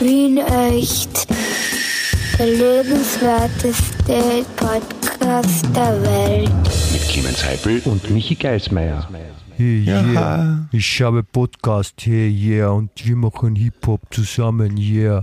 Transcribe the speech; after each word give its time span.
Wien 0.00 0.38
echt. 0.38 1.26
Der 2.38 2.46
lebenswerteste 2.46 4.46
Podcast 4.56 5.66
der 5.76 6.02
Welt. 6.02 6.50
Mit 6.92 7.02
Clemens 7.08 7.44
Heipel 7.44 7.80
und 7.84 8.08
Michi 8.10 8.34
Geismeier. 8.34 9.06
Hey, 9.56 9.84
yeah. 9.86 10.66
Ich 10.72 11.02
habe 11.02 11.22
Podcast, 11.22 11.94
hey, 12.06 12.28
yeah, 12.30 12.70
und 12.70 12.90
wir 13.04 13.16
machen 13.16 13.54
Hip-Hop 13.56 14.00
zusammen, 14.10 14.78
yeah. 14.78 15.22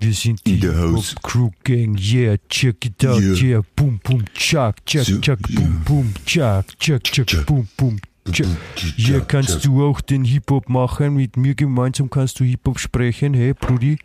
Wir 0.00 0.12
sind 0.14 0.40
die 0.46 0.54
In 0.54 0.60
the 0.62 0.68
house. 0.68 1.08
Hip-Hop 1.10 1.22
Crew 1.22 1.50
Gang, 1.64 1.98
yeah, 1.98 2.36
check 2.48 2.86
it 2.86 3.04
out, 3.04 3.20
Yeah. 3.20 3.34
yeah, 3.44 3.60
boom, 3.76 4.00
boom, 4.02 4.24
chuck, 4.34 4.76
chuck, 4.86 5.04
So, 5.04 5.18
chuck, 5.20 5.40
yeah. 5.50 5.60
boom, 5.60 5.82
boom, 5.84 6.14
chuck, 6.24 6.64
chuck, 6.78 7.04
chuck, 7.04 7.26
Chuck. 7.26 7.44
boom, 7.46 7.68
boom. 7.76 7.98
Hier 8.96 9.20
kannst 9.20 9.64
du 9.64 9.86
auch 9.86 10.00
den 10.00 10.24
Hip-Hop 10.24 10.68
machen, 10.68 11.14
mit 11.14 11.36
mir 11.36 11.54
gemeinsam 11.54 12.10
kannst 12.10 12.40
du 12.40 12.44
Hip-Hop 12.44 12.78
sprechen, 12.78 13.34
hey, 13.34 13.54
Brudi, 13.54 13.98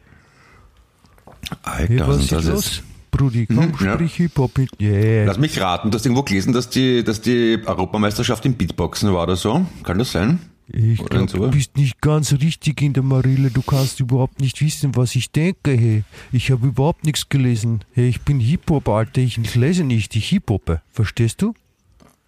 hey, 1.63 1.99
Alter, 1.99 2.07
was 2.07 2.15
und 2.15 2.21
ist 2.23 2.31
das 2.31 2.45
los? 2.45 2.65
ist. 2.65 2.83
Brudi, 3.11 3.45
komm, 3.45 3.73
ja. 3.81 3.93
sprich 3.93 4.15
Hip-Hop 4.15 4.57
mit, 4.57 4.69
yeah. 4.79 5.25
Lass 5.25 5.37
mich 5.37 5.59
raten, 5.59 5.91
du 5.91 5.97
hast 5.97 6.05
irgendwo 6.05 6.23
gelesen, 6.23 6.53
dass 6.53 6.69
die, 6.69 7.03
dass 7.03 7.21
die 7.21 7.59
Europameisterschaft 7.65 8.45
im 8.45 8.55
Beatboxen 8.55 9.13
war 9.13 9.23
oder 9.23 9.35
so. 9.35 9.65
Kann 9.83 9.99
das 9.99 10.11
sein? 10.13 10.39
Ich 10.73 11.03
glaube, 11.03 11.29
so? 11.29 11.37
du 11.37 11.51
bist 11.51 11.75
nicht 11.75 11.99
ganz 11.99 12.31
richtig 12.31 12.81
in 12.81 12.93
der 12.93 13.03
Marille. 13.03 13.51
Du 13.51 13.61
kannst 13.61 13.99
überhaupt 13.99 14.39
nicht 14.39 14.61
wissen, 14.61 14.95
was 14.95 15.15
ich 15.15 15.29
denke. 15.31 15.71
Hey, 15.71 16.03
ich 16.31 16.49
habe 16.49 16.67
überhaupt 16.67 17.03
nichts 17.03 17.27
gelesen. 17.27 17.83
Hey, 17.91 18.07
ich 18.07 18.21
bin 18.21 18.39
Hip-Hop, 18.39 18.87
Alter. 18.87 19.19
Ich 19.19 19.55
lese 19.55 19.83
nicht, 19.83 20.15
ich 20.15 20.29
Hip-Hoppe. 20.29 20.81
Verstehst 20.89 21.41
du? 21.41 21.53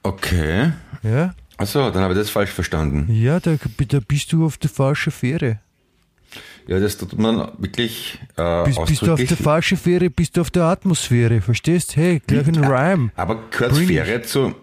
Okay. 0.03 0.73
Ja? 1.03 1.33
Achso, 1.57 1.91
dann 1.91 2.01
habe 2.03 2.13
ich 2.13 2.19
das 2.19 2.29
falsch 2.29 2.51
verstanden. 2.51 3.07
Ja, 3.13 3.39
da, 3.39 3.55
da 3.87 3.99
bist 3.99 4.31
du 4.33 4.45
auf 4.45 4.57
der 4.57 4.69
falschen 4.69 5.11
Fähre. 5.11 5.59
Ja, 6.67 6.79
das 6.79 6.97
tut 6.97 7.17
man 7.19 7.51
wirklich 7.57 8.19
äh, 8.37 8.63
Bist, 8.63 8.85
bist 8.85 9.01
du 9.01 9.13
auf 9.13 9.23
der 9.23 9.37
falschen 9.37 9.77
Fähre, 9.77 10.09
bist 10.09 10.37
du 10.37 10.41
auf 10.41 10.49
der 10.49 10.63
Atmosphäre. 10.63 11.41
Verstehst? 11.41 11.95
Hey, 11.95 12.21
gleich 12.25 12.47
ein 12.47 12.63
Rhyme. 12.63 13.11
Aber 13.15 13.43
gehört 13.51 13.73
Bring 13.73 13.87
Fähre 13.87 14.21
zu, 14.21 14.55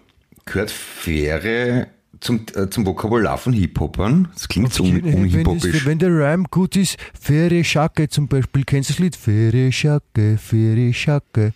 gehört 0.47 0.71
Fähre 0.71 1.89
zum, 2.21 2.47
äh, 2.55 2.69
zum 2.71 2.87
Vokabular 2.87 3.39
von 3.39 3.53
Hip-Hopern? 3.53 4.29
Das 4.33 4.49
klingt 4.49 4.73
so 4.73 4.83
un 4.83 5.01
unhip-hopisch. 5.01 5.85
wenn 5.85 5.99
der 5.99 6.11
Rhyme 6.11 6.45
gut 6.51 6.75
ist, 6.77 6.97
Fähre 7.19 7.63
Schacke 7.65 8.09
zum 8.09 8.29
Beispiel. 8.29 8.65
Kennst 8.65 8.91
du 8.91 8.95
das 8.95 9.01
Lied? 9.01 9.17
Fähre 9.17 9.71
Schacke, 9.71 10.39
Fähre 10.39 10.93
Schacke. 10.95 11.53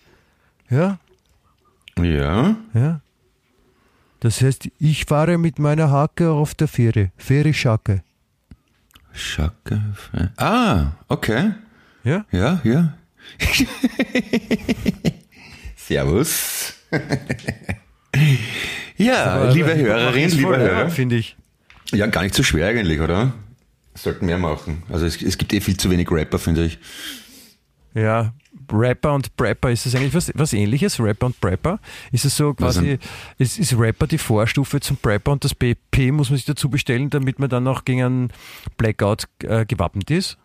Ja? 0.69 0.99
Ja. 1.99 2.55
Ja. 2.73 3.01
Das 4.19 4.41
heißt, 4.41 4.69
ich 4.79 5.05
fahre 5.05 5.37
mit 5.37 5.59
meiner 5.59 5.91
Hacke 5.91 6.31
auf 6.31 6.55
der 6.55 6.67
Fähre. 6.67 7.11
Fähre 7.17 7.53
Schacke. 7.53 8.03
Schacke. 9.13 9.81
Ah, 10.37 10.91
okay. 11.07 11.51
Ja? 12.03 12.25
Ja, 12.31 12.59
ja. 12.63 12.97
Servus. 15.75 16.73
ja, 18.97 19.49
liebe 19.51 19.75
Hörerin, 19.75 20.29
lieber 20.29 20.57
Hörer. 20.57 20.89
Finde 20.89 21.17
ich. 21.17 21.35
Ja, 21.91 22.07
gar 22.07 22.23
nicht 22.23 22.35
so 22.35 22.43
schwer 22.43 22.67
eigentlich, 22.67 22.99
oder? 22.99 23.33
Sollten 23.93 24.25
mehr 24.25 24.37
machen. 24.37 24.83
Also 24.89 25.05
es, 25.05 25.21
es 25.21 25.37
gibt 25.37 25.53
eh 25.53 25.61
viel 25.61 25.77
zu 25.77 25.89
wenig 25.89 26.11
Rapper, 26.11 26.39
finde 26.39 26.65
ich. 26.65 26.79
Ja. 27.95 28.33
Rapper 28.71 29.13
und 29.13 29.35
Prepper, 29.35 29.71
ist 29.71 29.85
das 29.85 29.95
eigentlich 29.95 30.13
was, 30.13 30.31
was 30.35 30.53
ähnliches? 30.53 30.99
Rapper 30.99 31.27
und 31.27 31.39
Prepper? 31.39 31.79
Ist 32.11 32.25
es 32.25 32.35
so 32.37 32.53
quasi, 32.53 32.99
ist, 33.37 33.59
ist 33.59 33.77
Rapper 33.77 34.07
die 34.07 34.17
Vorstufe 34.17 34.79
zum 34.79 34.97
Prepper 34.97 35.31
und 35.31 35.43
das 35.43 35.53
BP 35.53 36.11
muss 36.11 36.29
man 36.29 36.37
sich 36.37 36.45
dazu 36.45 36.69
bestellen, 36.69 37.09
damit 37.09 37.39
man 37.39 37.49
dann 37.49 37.67
auch 37.67 37.85
gegen 37.85 38.03
einen 38.03 38.33
Blackout 38.77 39.27
äh, 39.43 39.65
gewappnet 39.65 40.09
ist? 40.09 40.37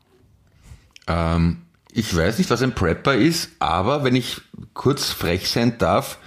Ähm, 1.07 1.63
ich 1.93 2.15
weiß 2.15 2.39
nicht, 2.39 2.51
was 2.51 2.63
ein 2.63 2.75
Prepper 2.75 3.15
ist, 3.15 3.53
aber 3.59 4.05
wenn 4.05 4.17
ich 4.17 4.41
kurz 4.75 5.11
frech 5.11 5.49
sein 5.49 5.79
darf, 5.79 6.19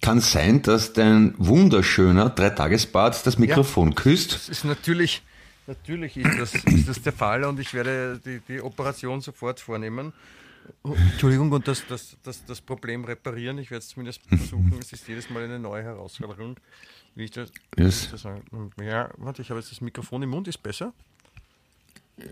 kann 0.00 0.20
sein, 0.20 0.62
dass 0.62 0.92
dein 0.92 1.34
wunderschöner 1.38 2.30
Dreitagesbad 2.30 3.24
das 3.24 3.38
Mikrofon 3.38 3.94
küsst. 3.94 4.34
Das 4.34 4.48
ist 4.48 4.64
natürlich, 4.64 5.22
natürlich 5.66 6.16
ist 6.16 6.38
das, 6.38 6.54
ist 6.54 6.88
das 6.88 7.02
der 7.02 7.12
Fall 7.12 7.44
und 7.44 7.60
ich 7.60 7.72
werde 7.72 8.20
die, 8.24 8.40
die 8.48 8.60
Operation 8.60 9.20
sofort 9.20 9.60
vornehmen. 9.60 10.12
Entschuldigung, 10.84 11.50
und 11.52 11.66
das, 11.68 11.84
das, 11.88 12.16
das, 12.22 12.44
das 12.44 12.60
Problem 12.60 13.04
reparieren. 13.04 13.58
Ich 13.58 13.70
werde 13.70 13.82
es 13.82 13.88
zumindest 13.88 14.20
versuchen. 14.26 14.74
Es 14.80 14.92
ist 14.92 15.06
jedes 15.08 15.30
Mal 15.30 15.44
eine 15.44 15.58
neue 15.58 15.82
Herausforderung. 15.82 16.56
Wie 17.14 17.24
ich 17.24 17.30
das, 17.30 17.50
Yes. 17.78 18.08
das 18.10 18.22
sagen- 18.22 18.42
ja, 18.80 19.10
warte, 19.18 19.42
ich 19.42 19.50
habe 19.50 19.60
jetzt 19.60 19.70
das 19.70 19.80
Mikrofon 19.80 20.22
im 20.22 20.30
Mund, 20.30 20.48
ist 20.48 20.62
besser? 20.62 20.92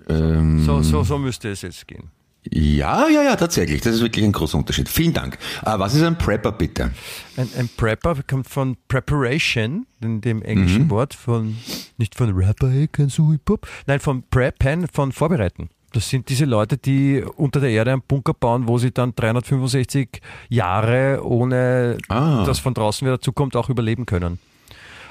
Ähm, 0.08 0.64
So, 0.64 0.82
so, 0.82 1.02
so 1.02 1.18
müsste 1.18 1.50
es 1.50 1.62
jetzt 1.62 1.86
gehen. 1.86 2.10
Ja, 2.50 3.06
ja, 3.08 3.22
ja, 3.22 3.36
tatsächlich. 3.36 3.82
Das 3.82 3.94
ist 3.96 4.00
wirklich 4.00 4.24
ein 4.24 4.32
großer 4.32 4.56
Unterschied. 4.56 4.88
Vielen 4.88 5.12
Dank. 5.12 5.34
Äh, 5.62 5.78
was 5.78 5.94
ist 5.94 6.02
ein 6.02 6.16
Prepper 6.16 6.52
bitte? 6.52 6.90
Ein, 7.36 7.48
ein 7.58 7.68
Prepper 7.76 8.16
kommt 8.26 8.48
von 8.48 8.78
Preparation, 8.88 9.86
in 10.00 10.22
dem 10.22 10.40
englischen 10.40 10.88
Wort 10.88 11.12
von, 11.12 11.58
nicht 11.98 12.14
von 12.14 12.30
Rapper, 12.34 12.70
hey, 12.70 12.88
kennst 12.90 13.18
du 13.18 13.30
Hip-Hop? 13.32 13.68
Nein, 13.86 14.00
von 14.00 14.22
Preppen, 14.22 14.88
von 14.88 15.12
Vorbereiten. 15.12 15.68
Das 15.92 16.08
sind 16.08 16.28
diese 16.28 16.44
Leute, 16.44 16.78
die 16.78 17.22
unter 17.36 17.60
der 17.60 17.70
Erde 17.70 17.92
einen 17.92 18.02
Bunker 18.06 18.34
bauen, 18.34 18.68
wo 18.68 18.78
sie 18.78 18.92
dann 18.92 19.14
365 19.14 20.20
Jahre 20.48 21.20
ohne 21.24 21.98
Ah. 22.08 22.44
dass 22.44 22.58
von 22.60 22.74
draußen 22.74 23.06
wieder 23.06 23.20
zukommt, 23.20 23.56
auch 23.56 23.68
überleben 23.68 24.06
können. 24.06 24.38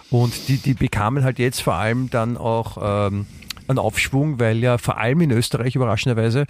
Und 0.10 0.48
die, 0.48 0.58
die 0.58 0.74
bekamen 0.74 1.24
halt 1.24 1.38
jetzt 1.38 1.62
vor 1.62 1.76
allem 1.76 2.10
dann 2.10 2.36
auch 2.38 2.78
ähm, 2.82 3.28
einen 3.68 3.78
Aufschwung, 3.78 4.40
weil 4.40 4.58
ja 4.58 4.78
vor 4.78 4.98
allem 4.98 5.22
in 5.22 5.32
Österreich 5.32 5.76
überraschenderweise 5.76 6.46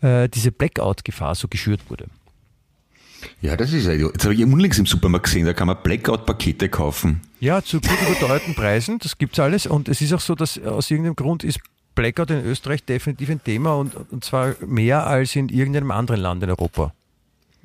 äh, 0.00 0.28
diese 0.28 0.50
Blackout-Gefahr 0.52 1.34
so 1.34 1.48
geschürt 1.48 1.80
wurde. 1.90 2.06
Ja, 3.40 3.56
das 3.56 3.72
ist 3.72 3.86
ja. 3.86 3.92
Jetzt 3.92 4.24
habe 4.24 4.34
ich 4.34 4.42
unlängst 4.44 4.78
im 4.80 4.86
Supermarkt 4.86 5.26
gesehen, 5.26 5.46
da 5.46 5.52
kann 5.52 5.66
man 5.68 5.76
Blackout-Pakete 5.82 6.68
kaufen. 6.68 7.20
Ja, 7.40 7.62
zu 7.62 7.80
gut 7.80 7.98
überteuerten 8.08 8.54
Preisen, 8.54 8.98
das 8.98 9.18
gibt's 9.18 9.38
alles. 9.38 9.66
Und 9.66 9.88
es 9.88 10.00
ist 10.00 10.12
auch 10.12 10.20
so, 10.20 10.34
dass 10.34 10.58
aus 10.62 10.90
irgendeinem 10.90 11.16
Grund 11.16 11.44
ist 11.44 11.60
Blackout 11.94 12.30
in 12.30 12.44
Österreich 12.44 12.84
definitiv 12.84 13.28
ein 13.30 13.42
Thema 13.42 13.74
und, 13.74 13.94
und 14.10 14.24
zwar 14.24 14.54
mehr 14.66 15.06
als 15.06 15.36
in 15.36 15.48
irgendeinem 15.48 15.90
anderen 15.90 16.20
Land 16.20 16.42
in 16.42 16.50
Europa. 16.50 16.92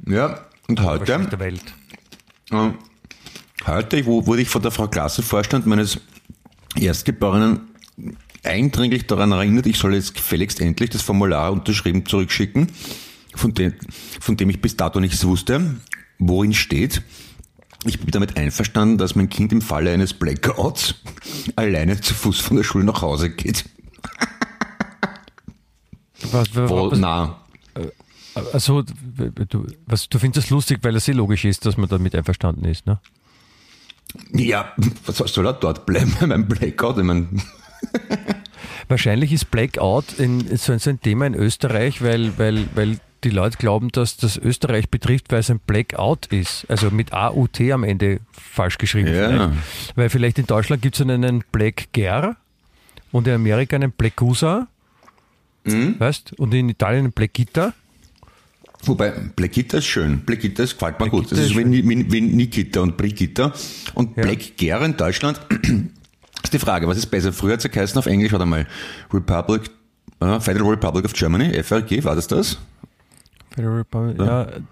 Ja, 0.05 0.45
und 0.67 0.81
heute, 0.81 1.05
der 1.19 1.39
Welt. 1.39 1.61
äh, 2.51 2.69
heute 3.65 4.05
wo- 4.05 4.25
wurde 4.25 4.41
ich 4.41 4.49
von 4.49 4.61
der 4.61 4.71
Frau 4.71 4.87
Klassenvorstand 4.87 5.65
meines 5.65 5.99
Erstgeborenen 6.75 7.61
eindringlich 8.43 9.07
daran 9.07 9.31
erinnert, 9.31 9.65
ich 9.65 9.77
soll 9.77 9.95
jetzt 9.95 10.13
gefälligst 10.13 10.61
endlich 10.61 10.89
das 10.91 11.01
Formular 11.01 11.51
unterschrieben 11.51 12.05
zurückschicken, 12.05 12.67
von 13.35 13.53
dem, 13.53 13.73
von 14.19 14.37
dem 14.37 14.49
ich 14.49 14.61
bis 14.61 14.77
dato 14.77 14.99
nichts 14.99 15.25
wusste, 15.25 15.77
worin 16.19 16.53
steht. 16.53 17.01
Ich 17.85 17.99
bin 17.99 18.11
damit 18.11 18.37
einverstanden, 18.37 18.97
dass 18.97 19.15
mein 19.15 19.29
Kind 19.29 19.51
im 19.51 19.61
Falle 19.61 19.91
eines 19.91 20.13
Blackouts 20.13 20.95
alleine 21.55 21.99
zu 22.01 22.13
Fuß 22.13 22.39
von 22.39 22.57
der 22.57 22.63
Schule 22.63 22.83
nach 22.85 23.01
Hause 23.01 23.29
geht. 23.29 23.65
Was, 26.31 26.55
was, 26.55 26.69
Wo, 26.69 26.91
was, 26.91 26.99
na, 26.99 27.37
also, 28.53 28.83
du, 28.83 29.67
was, 29.85 30.09
du 30.09 30.19
findest 30.19 30.45
das 30.45 30.49
lustig, 30.49 30.79
weil 30.81 30.95
es 30.95 31.05
sehr 31.05 31.15
logisch 31.15 31.45
ist, 31.45 31.65
dass 31.65 31.77
man 31.77 31.89
damit 31.89 32.15
einverstanden 32.15 32.65
ist, 32.65 32.85
ne? 32.85 32.99
ja, 34.33 34.73
was 35.05 35.17
soll 35.17 35.45
er 35.47 35.53
dort 35.53 35.85
bleiben 35.85 36.15
bei 36.19 36.27
meinem 36.27 36.47
Blackout? 36.47 36.97
Ich 36.97 37.03
meine, 37.03 37.27
Wahrscheinlich 38.87 39.33
ist 39.33 39.51
Blackout 39.51 40.13
in, 40.17 40.57
so, 40.57 40.71
ein, 40.71 40.79
so 40.79 40.89
ein 40.89 41.01
Thema 41.01 41.27
in 41.27 41.33
Österreich, 41.33 42.01
weil, 42.01 42.37
weil, 42.37 42.67
weil 42.73 42.99
die 43.23 43.29
Leute 43.29 43.57
glauben, 43.57 43.89
dass 43.89 44.15
das 44.15 44.37
Österreich 44.37 44.89
betrifft, 44.89 45.31
weil 45.31 45.39
es 45.39 45.49
ein 45.49 45.59
Blackout 45.59 46.27
ist. 46.27 46.65
Also 46.69 46.89
mit 46.89 47.11
AUT 47.11 47.59
am 47.71 47.83
Ende 47.83 48.21
falsch 48.31 48.77
geschrieben. 48.77 49.13
Ja. 49.13 49.29
Vielleicht. 49.29 49.97
Weil 49.97 50.09
vielleicht 50.09 50.39
in 50.39 50.45
Deutschland 50.45 50.81
gibt 50.81 50.95
es 50.95 51.01
einen 51.01 51.43
Black 51.51 51.91
Ger 51.91 52.37
und 53.11 53.27
in 53.27 53.33
Amerika 53.33 53.75
einen 53.75 53.91
Black 53.91 54.21
Usa. 54.21 54.67
Weißt? 55.99 56.33
Und 56.39 56.53
in 56.53 56.69
Italien 56.69 57.11
einen 57.13 57.29
Gitter. 57.33 57.73
Wobei, 58.83 59.11
Blackita 59.35 59.79
ist 59.79 59.85
schön. 59.85 60.19
Blackita 60.19 60.63
ist, 60.63 60.77
gefällt 60.79 60.99
mir 60.99 61.09
gut. 61.09 61.31
Das 61.31 61.39
ist 61.39 61.51
ist 61.51 61.57
wie, 61.57 61.89
wie, 61.89 62.11
wie 62.11 62.21
Nikita 62.21 62.81
und 62.81 62.95
Brigitta. 62.95 63.53
Und 63.95 64.15
Ja. 64.15 64.23
Black 64.23 64.57
Gare 64.57 64.85
in 64.85 64.95
Deutschland 64.95 65.41
ist 66.43 66.53
die 66.53 66.59
Frage, 66.59 66.87
was 66.87 66.97
ist 66.97 67.07
besser? 67.07 67.33
Früher 67.33 67.53
hat 67.53 67.59
es 67.59 67.63
ja 67.63 67.69
geheißen 67.71 67.97
auf 67.97 68.05
Englisch, 68.05 68.31
warte 68.31 68.45
mal, 68.45 68.67
Republic, 69.11 69.71
äh, 70.19 70.39
Federal 70.39 70.69
Republic 70.69 71.05
of 71.05 71.13
Germany, 71.13 71.61
FRG, 71.63 72.03
war 72.03 72.15
das 72.15 72.27
das? 72.27 72.59
Federal 73.53 73.77
Republic, 73.77 74.19
ja. 74.19 74.45
die 74.45 74.63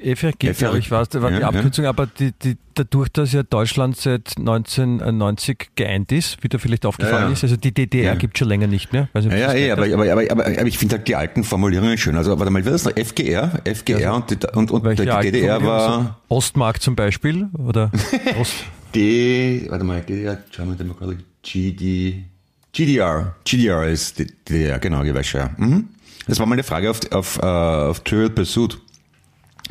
FRG, 0.00 0.16
FRG, 0.16 0.56
glaube 0.58 0.78
ich, 0.78 0.90
war 0.90 1.04
das 1.06 1.20
war 1.22 1.30
die 1.30 1.36
ja, 1.36 1.40
ja. 1.42 1.48
Abkürzung, 1.48 1.86
aber 1.86 2.06
die, 2.06 2.32
die, 2.32 2.56
dadurch, 2.74 3.08
dass 3.10 3.32
ja 3.32 3.42
Deutschland 3.42 3.96
seit 3.96 4.36
1990 4.38 5.70
geeint 5.76 6.12
ist, 6.12 6.42
wie 6.42 6.48
dir 6.48 6.58
vielleicht 6.58 6.86
aufgefallen 6.86 7.22
Ja, 7.22 7.26
ja. 7.28 7.32
ist, 7.32 7.42
also 7.44 7.56
die 7.56 7.72
DDR 7.72 8.04
Ja. 8.12 8.14
gibt 8.14 8.38
schon 8.38 8.48
länger 8.48 8.66
nicht 8.66 8.92
mehr. 8.92 9.08
Nicht, 9.14 9.26
Ja, 9.32 9.52
ja, 9.54 9.72
aber, 9.74 9.84
aber, 9.92 10.10
aber, 10.30 10.46
aber, 10.46 10.66
ich 10.66 10.78
finde 10.78 10.96
halt 10.96 11.08
die 11.08 11.16
alten 11.16 11.44
Formulierungen 11.44 11.96
schön. 11.98 12.16
Also, 12.16 12.38
warte 12.38 12.50
mal, 12.50 12.62
wie 12.62 12.66
war 12.66 12.72
das 12.72 12.84
noch? 12.84 12.92
FGR? 12.96 13.62
FGR 13.64 14.00
Ja, 14.00 14.10
so- 14.10 14.16
und, 14.16 14.30
die, 14.30 14.46
und, 14.56 14.70
und 14.70 14.98
die 14.98 15.04
DDR 15.04 15.62
war 15.64 16.18
So 16.28 16.34
Ostmark 16.36 16.80
zum 16.82 16.96
Beispiel 16.96 17.48
oder 17.58 17.90
Ost, 18.40 18.54
D, 18.94 19.66
warte 19.68 19.84
mal, 19.84 20.00
DDR, 20.00 20.38
German 20.54 20.76
Democratic, 20.78 21.18
GD, 21.42 22.24
GDR. 22.72 23.34
GDR 23.44 23.86
ist 23.88 24.18
die 24.18 24.26
DDR, 24.48 24.78
genau, 24.78 25.02
ich 25.02 25.14
weiß 25.14 25.26
schon, 25.26 25.40
ja. 25.40 25.50
Mhm. 25.56 25.88
Das 26.26 26.38
war 26.38 26.46
mal 26.46 26.54
eine 26.54 26.62
Frage 26.62 26.90
auf, 26.90 27.00
auf, 27.12 27.38
äh, 27.38 27.42
auf 27.44 28.00
Trivial 28.00 28.30
Pursuit. 28.30 28.78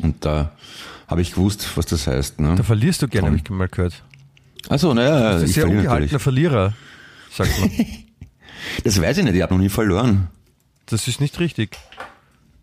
Und 0.02 0.24
da 0.24 0.52
habe 1.08 1.22
ich 1.22 1.32
gewusst, 1.34 1.68
was 1.76 1.86
das 1.86 2.06
heißt. 2.06 2.40
Ne? 2.40 2.54
Da 2.56 2.62
verlierst 2.62 3.02
du 3.02 3.08
gerne, 3.08 3.28
habe 3.28 3.36
ich 3.36 3.48
mal 3.50 3.68
gehört. 3.68 4.02
Achso, 4.68 4.94
naja, 4.94 5.32
Das 5.34 5.42
ist 5.42 5.50
ich 5.50 5.60
verliere 5.60 5.78
ungehaltener. 5.80 6.18
Verlierer, 6.18 6.72
sagt 7.30 7.58
man. 7.60 7.70
Das 8.82 8.98
weiß 8.98 9.18
ich 9.18 9.24
nicht, 9.24 9.34
ich 9.34 9.42
habe 9.42 9.52
noch 9.52 9.60
nie 9.60 9.68
verloren. 9.68 10.28
Das 10.86 11.06
ist 11.06 11.20
nicht 11.20 11.38
richtig. 11.38 11.76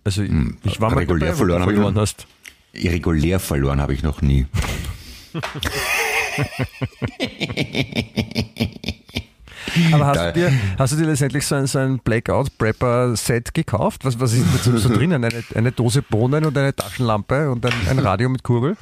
Also 0.03 0.23
ich, 0.23 0.31
ich 0.63 0.81
war 0.81 0.89
mal 0.89 0.93
Hm, 0.95 0.99
regulär 0.99 1.27
dabei, 1.27 1.37
verloren 1.37 1.61
du 1.61 1.67
verloren 1.67 1.99
hast. 1.99 2.25
Irregulär 2.73 3.39
verloren 3.39 3.79
habe 3.79 3.93
ich 3.93 4.01
noch 4.01 4.23
nie. 4.23 4.47
Aber 9.91 10.07
hast 10.07 10.17
Da- 10.17 10.31
du, 10.31 10.39
dir, 10.39 10.51
hast 10.77 10.93
du 10.93 10.97
dir 10.97 11.05
letztendlich 11.05 11.45
so 11.45 11.55
ein, 11.55 11.67
so 11.67 11.79
ein 11.79 11.99
Blackout-Prepper-Set 11.99 13.53
gekauft? 13.53 14.05
Was, 14.05 14.19
was 14.19 14.33
ist 14.33 14.45
da 14.65 14.77
so, 14.77 14.89
drinnen? 14.89 15.23
Eine, 15.23 15.43
eine 15.55 15.71
Dose 15.71 16.01
Bohnen 16.01 16.45
und 16.45 16.57
eine 16.57 16.75
Taschenlampe 16.75 17.49
und 17.51 17.65
ein, 17.65 17.73
ein 17.89 17.99
Radio 17.99 18.29
mit 18.29 18.43
Kurbel? 18.43 18.75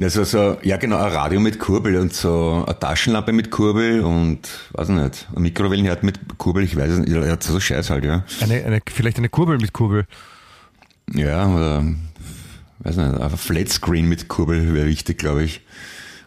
Also 0.00 0.24
so, 0.24 0.56
ja 0.62 0.78
genau, 0.78 0.96
ein 0.96 1.12
Radio 1.12 1.40
mit 1.40 1.58
Kurbel 1.58 1.96
und 1.96 2.14
so 2.14 2.64
eine 2.66 2.78
Taschenlampe 2.78 3.32
mit 3.32 3.50
Kurbel 3.50 4.00
und, 4.00 4.48
weiß 4.72 4.88
ich 4.88 4.94
nicht, 4.94 5.28
ein 5.36 5.42
Mikrowellenherd 5.42 6.02
mit 6.04 6.18
Kurbel, 6.38 6.64
ich 6.64 6.74
weiß 6.74 6.90
es 6.92 6.98
nicht, 7.00 7.10
ja, 7.12 7.36
so 7.38 7.60
Scheiß 7.60 7.90
halt, 7.90 8.04
ja. 8.06 8.24
Eine, 8.40 8.64
eine, 8.64 8.80
vielleicht 8.90 9.18
eine 9.18 9.28
Kurbel 9.28 9.58
mit 9.58 9.74
Kurbel. 9.74 10.06
Ja, 11.12 11.46
oder, 11.48 11.84
weiß 12.78 12.96
nicht, 12.96 13.20
ein 13.20 13.36
Flatscreen 13.36 14.08
mit 14.08 14.28
Kurbel 14.28 14.72
wäre 14.72 14.86
wichtig, 14.86 15.18
glaube 15.18 15.42
ich. 15.42 15.60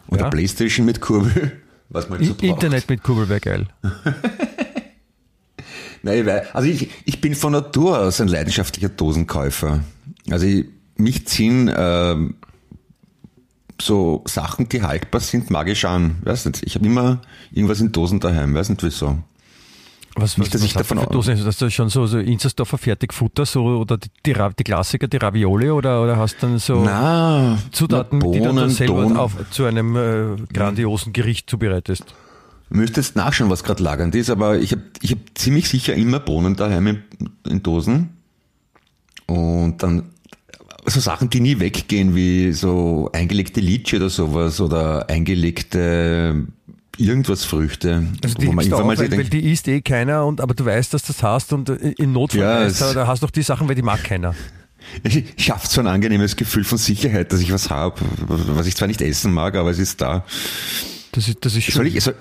Oder 0.06 0.20
Ja. 0.24 0.30
Playstation 0.30 0.86
mit 0.86 1.00
Kurbel, 1.00 1.52
was 1.88 2.08
man 2.08 2.22
so 2.22 2.34
braucht. 2.34 2.42
Internet 2.42 2.88
mit 2.88 3.02
Kurbel 3.02 3.28
wäre 3.28 3.40
geil. 3.40 3.66
Nein, 6.02 6.18
ich 6.18 6.26
weiß, 6.26 6.54
also 6.54 6.68
ich, 6.68 6.90
ich 7.06 7.20
bin 7.20 7.34
von 7.34 7.52
Natur 7.52 7.98
aus 7.98 8.20
ein 8.20 8.28
leidenschaftlicher 8.28 8.90
Dosenkäufer. 8.90 9.80
Also 10.30 10.46
ich, 10.46 10.66
mich 10.96 11.26
ziehen 11.26 11.72
ähm, 11.74 12.36
so 13.80 14.22
Sachen, 14.26 14.68
die 14.68 14.82
haltbar 14.82 15.20
sind, 15.20 15.50
magisch 15.50 15.84
an. 15.84 16.16
Weiß 16.22 16.44
nicht, 16.46 16.62
ich 16.62 16.74
habe 16.74 16.86
immer 16.86 17.22
irgendwas 17.52 17.80
in 17.80 17.92
Dosen 17.92 18.20
daheim, 18.20 18.54
weiß 18.54 18.68
nicht 18.68 18.82
wieso. 18.82 19.18
Was, 20.16 20.38
Nicht, 20.38 20.54
dass 20.54 20.62
ich 20.62 20.76
hast 20.76 20.90
du 20.90 20.94
davon 20.94 21.08
für 21.08 21.12
Dosen? 21.12 21.44
Hast 21.44 21.60
du 21.60 21.70
schon 21.70 21.88
so, 21.88 22.06
so 22.06 22.18
Inzersdorfer 22.18 22.78
Fertigfutter 22.78 23.44
so, 23.44 23.64
oder 23.64 23.98
die, 23.98 24.08
die, 24.24 24.34
die 24.58 24.64
Klassiker, 24.64 25.08
die 25.08 25.16
Ravioli 25.16 25.70
oder, 25.70 26.02
oder 26.02 26.16
hast 26.16 26.36
du 26.36 26.46
dann 26.46 26.58
so 26.58 26.84
Na, 26.84 27.58
Zutaten, 27.72 28.20
na, 28.20 28.30
die 28.30 28.38
du 28.38 28.44
dann 28.44 28.54
Bohnen, 28.54 28.70
selber 28.70 29.02
Bohnen. 29.02 29.16
auf, 29.16 29.32
zu 29.50 29.64
einem 29.64 29.96
äh, 29.96 30.36
grandiosen 30.52 31.12
Gericht 31.12 31.50
zubereitest? 31.50 32.14
Müsste 32.70 33.00
jetzt 33.00 33.16
nachschauen, 33.16 33.50
was 33.50 33.64
gerade 33.64 33.82
lagernd 33.82 34.14
ist, 34.14 34.30
aber 34.30 34.58
ich 34.58 34.72
habe 34.72 34.82
ich 35.02 35.12
hab 35.12 35.18
ziemlich 35.34 35.68
sicher 35.68 35.94
immer 35.94 36.20
Bohnen 36.20 36.54
daheim 36.54 36.86
in, 36.86 37.02
in 37.48 37.62
Dosen. 37.62 38.10
Und 39.26 39.82
dann 39.82 40.10
so 40.86 41.00
Sachen, 41.00 41.30
die 41.30 41.40
nie 41.40 41.58
weggehen, 41.58 42.14
wie 42.14 42.52
so 42.52 43.10
eingelegte 43.12 43.60
Litsche 43.60 43.96
oder 43.96 44.10
sowas 44.10 44.60
oder 44.60 45.08
eingelegte 45.08 46.46
irgendwas 46.98 47.44
Früchte. 47.44 48.06
Also 48.22 48.36
die 48.36 48.46
wo 48.46 48.52
man 48.52 48.64
irgendwann 48.64 48.86
mal 48.86 48.98
weil, 48.98 49.24
die 49.24 49.52
isst 49.52 49.68
eh 49.68 49.80
keiner, 49.80 50.26
und, 50.26 50.40
aber 50.40 50.54
du 50.54 50.64
weißt, 50.64 50.94
dass 50.94 51.02
du 51.02 51.12
das 51.12 51.22
hast 51.22 51.52
und 51.52 51.68
äh, 51.68 51.94
in 51.98 52.12
Notfall 52.12 52.40
Ja, 52.40 52.60
weißt, 52.60 52.80
da 52.94 53.06
hast 53.06 53.22
du 53.22 53.26
doch 53.26 53.30
die 53.30 53.42
Sachen, 53.42 53.68
weil 53.68 53.74
die 53.74 53.82
mag 53.82 54.02
keiner. 54.04 54.34
ich 55.02 55.34
schafft 55.36 55.70
so 55.70 55.80
ein 55.80 55.86
angenehmes 55.86 56.36
Gefühl 56.36 56.64
von 56.64 56.78
Sicherheit, 56.78 57.32
dass 57.32 57.40
ich 57.40 57.52
was 57.52 57.70
habe, 57.70 58.00
was 58.26 58.66
ich 58.66 58.76
zwar 58.76 58.88
nicht 58.88 59.00
essen 59.00 59.32
mag, 59.32 59.54
aber 59.56 59.70
es 59.70 59.78
ist 59.78 60.00
da. 60.00 60.24
Das 61.12 61.28
ist, 61.28 61.44
das 61.44 61.54
ist 61.56 61.70
Soll 61.72 61.86
schon. 61.86 61.96
ich, 61.96 62.04
soll, 62.04 62.14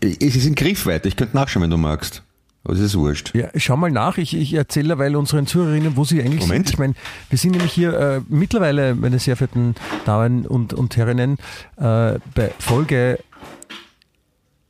es 0.00 0.36
ist 0.36 0.46
in 0.46 0.54
Griffweite, 0.54 1.08
ich 1.08 1.16
könnte 1.16 1.36
nachschauen, 1.36 1.64
wenn 1.64 1.70
du 1.70 1.76
magst. 1.76 2.22
Aber 2.64 2.74
es 2.74 2.80
ist 2.80 2.96
wurscht. 2.98 3.34
Ja, 3.34 3.48
schau 3.56 3.76
mal 3.76 3.90
nach. 3.90 4.18
Ich, 4.18 4.36
ich 4.36 4.52
erzähle 4.52 4.88
derweil 4.88 5.16
unseren 5.16 5.46
Zuhörerinnen, 5.46 5.96
wo 5.96 6.04
sie 6.04 6.20
eigentlich 6.20 6.40
Moment. 6.40 6.66
sind. 6.66 6.74
Ich 6.74 6.78
meine, 6.78 6.94
wir 7.30 7.38
sind 7.38 7.52
nämlich 7.52 7.72
hier 7.72 7.98
äh, 7.98 8.20
mittlerweile, 8.28 8.94
meine 8.94 9.18
sehr 9.18 9.36
verehrten 9.36 9.74
Damen 10.04 10.44
und, 10.44 10.74
und 10.74 10.96
Herrinnen, 10.96 11.38
äh, 11.76 12.18
bei 12.34 12.52
Folge 12.58 13.20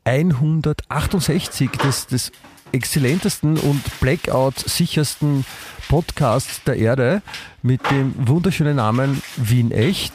168 0.09 1.71
des, 1.73 2.07
des 2.07 2.33
exzellentesten 2.73 3.59
und 3.59 3.83
Blackout-sichersten 4.01 5.45
Podcasts 5.91 6.63
der 6.65 6.77
Erde 6.77 7.21
mit 7.63 7.83
dem 7.91 8.15
wunderschönen 8.17 8.77
Namen 8.77 9.23
Wien 9.37 9.71
Echt. 9.71 10.15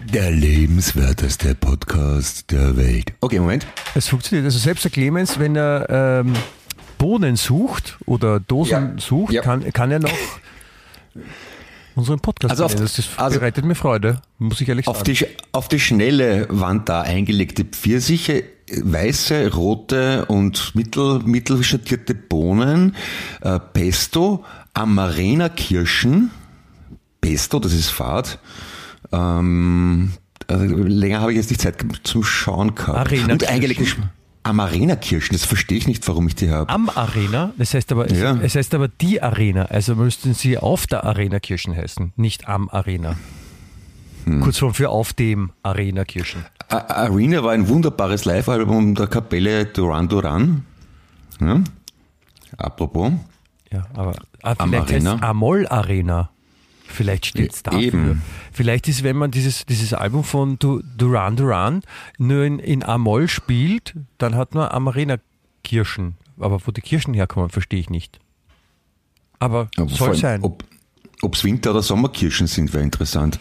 Der 0.00 0.30
lebenswerteste 0.30 1.54
Podcast 1.54 2.50
der 2.50 2.74
Welt. 2.78 3.12
Okay, 3.20 3.38
Moment. 3.40 3.66
Es 3.94 4.08
funktioniert. 4.08 4.46
Also 4.46 4.58
selbst 4.58 4.84
der 4.84 4.90
Clemens, 4.90 5.38
wenn 5.38 5.54
er 5.54 6.22
ähm, 6.24 6.32
Bohnen 6.96 7.36
sucht 7.36 7.98
oder 8.06 8.40
Dosen 8.40 8.94
Ja. 8.96 8.98
sucht, 8.98 9.32
Ja. 9.34 9.42
kann, 9.42 9.70
kann 9.74 9.90
er 9.90 9.98
noch 9.98 10.10
unseren 11.96 12.20
Podcast 12.20 12.50
Also 12.50 12.64
auf-. 12.64 12.74
Das 12.74 13.00
also- 13.16 13.38
bereitet 13.38 13.64
mir 13.64 13.74
Freude, 13.74 14.20
muss 14.38 14.60
ich 14.60 14.68
ehrlich 14.68 14.86
Auf 14.88 14.98
sagen. 14.98 15.12
die, 15.14 15.26
auf 15.52 15.68
die 15.68 15.80
Schnelle 15.80 16.46
waren 16.50 16.84
da 16.84 17.02
eingelegte 17.02 17.64
Pfirsiche, 17.64 18.44
weiße, 18.82 19.52
rote 19.54 20.24
und 20.26 20.74
mittel, 20.74 21.20
mittelschattierte 21.24 22.14
Bohnen, 22.14 22.96
äh, 23.42 23.58
Pesto, 23.60 24.44
Amarena-Kirschen, 24.74 26.30
Pesto, 27.20 27.58
das 27.58 27.72
ist 27.72 27.90
Fad. 27.90 28.38
Ähm, 29.12 30.12
also 30.46 30.64
länger 30.76 31.20
habe 31.20 31.32
ich 31.32 31.36
jetzt 31.38 31.50
nicht 31.50 31.60
Zeit 31.60 31.76
zum 32.02 32.22
Schauen 32.24 32.74
gehabt. 32.74 32.98
Arena-Kirschen. 32.98 33.32
Und 33.32 33.48
eingelegte 33.48 33.84
Sch- 34.44 34.48
Amarena-Kirschen, 34.50 35.32
das 35.34 35.44
verstehe 35.44 35.78
ich 35.78 35.86
nicht, 35.86 36.06
warum 36.08 36.26
ich 36.28 36.34
die 36.34 36.50
habe. 36.50 36.68
Am 36.68 36.88
Arena, 36.90 37.52
das 37.58 37.74
heißt 37.74 37.90
aber, 37.92 38.10
es, 38.10 38.18
Ja. 38.18 38.36
es 38.42 38.54
heißt 38.54 38.74
aber 38.74 38.88
die 38.88 39.22
Arena, 39.22 39.64
also 39.66 39.94
müssten 39.96 40.34
sie 40.34 40.58
auf 40.58 40.86
der 40.86 41.04
Arena 41.04 41.40
Kirchen 41.40 41.74
heißen, 41.76 42.12
nicht 42.16 42.48
am 42.48 42.68
Arena. 42.68 43.16
Hm. 44.24 44.40
Kurzform 44.40 44.74
für 44.74 44.90
auf 44.90 45.12
dem 45.12 45.50
Arena 45.62 46.04
Kirchen. 46.04 46.44
A- 46.68 46.76
Arena 47.04 47.42
war 47.42 47.52
ein 47.52 47.68
wunderbares 47.68 48.24
Live-Album 48.24 48.94
der 48.94 49.06
Kapelle 49.06 49.66
Duran 49.66 50.08
Duran. 50.08 50.64
Ja. 51.40 51.60
Apropos. 52.56 53.12
Ja, 53.72 53.84
aber 53.94 54.14
ah, 54.42 54.54
Am 54.58 54.70
vielleicht 54.70 54.90
Arena? 54.92 55.18
Amol 55.22 55.66
Arena. 55.68 56.30
Vielleicht 56.94 57.26
steht 57.26 57.52
es 57.52 57.62
dafür. 57.62 57.80
eben. 57.80 58.22
Vielleicht 58.52 58.88
ist, 58.88 59.02
wenn 59.02 59.16
man 59.16 59.30
dieses, 59.30 59.66
dieses 59.66 59.92
Album 59.92 60.24
von 60.24 60.58
Du- 60.58 60.82
Duran 60.96 61.36
Duran 61.36 61.82
nur 62.18 62.44
in, 62.44 62.58
in 62.58 62.82
Amol 62.82 63.28
spielt, 63.28 63.94
dann 64.18 64.34
hat 64.36 64.54
man 64.54 64.68
am 64.70 64.88
Arena 64.88 65.16
Kirschen. 65.64 66.16
Aber 66.38 66.60
wo 66.66 66.70
die 66.70 66.80
Kirschen 66.80 67.14
herkommen, 67.14 67.50
verstehe 67.50 67.80
ich 67.80 67.90
nicht. 67.90 68.18
Aber 69.38 69.68
Aber 69.76 69.88
soll 69.90 70.10
allem, 70.10 70.18
sein. 70.18 70.42
Ob 70.42 71.34
es 71.34 71.44
Winter- 71.44 71.70
oder 71.70 71.82
Sommerkirschen 71.82 72.46
sind, 72.46 72.72
wäre 72.72 72.82
interessant. 72.84 73.38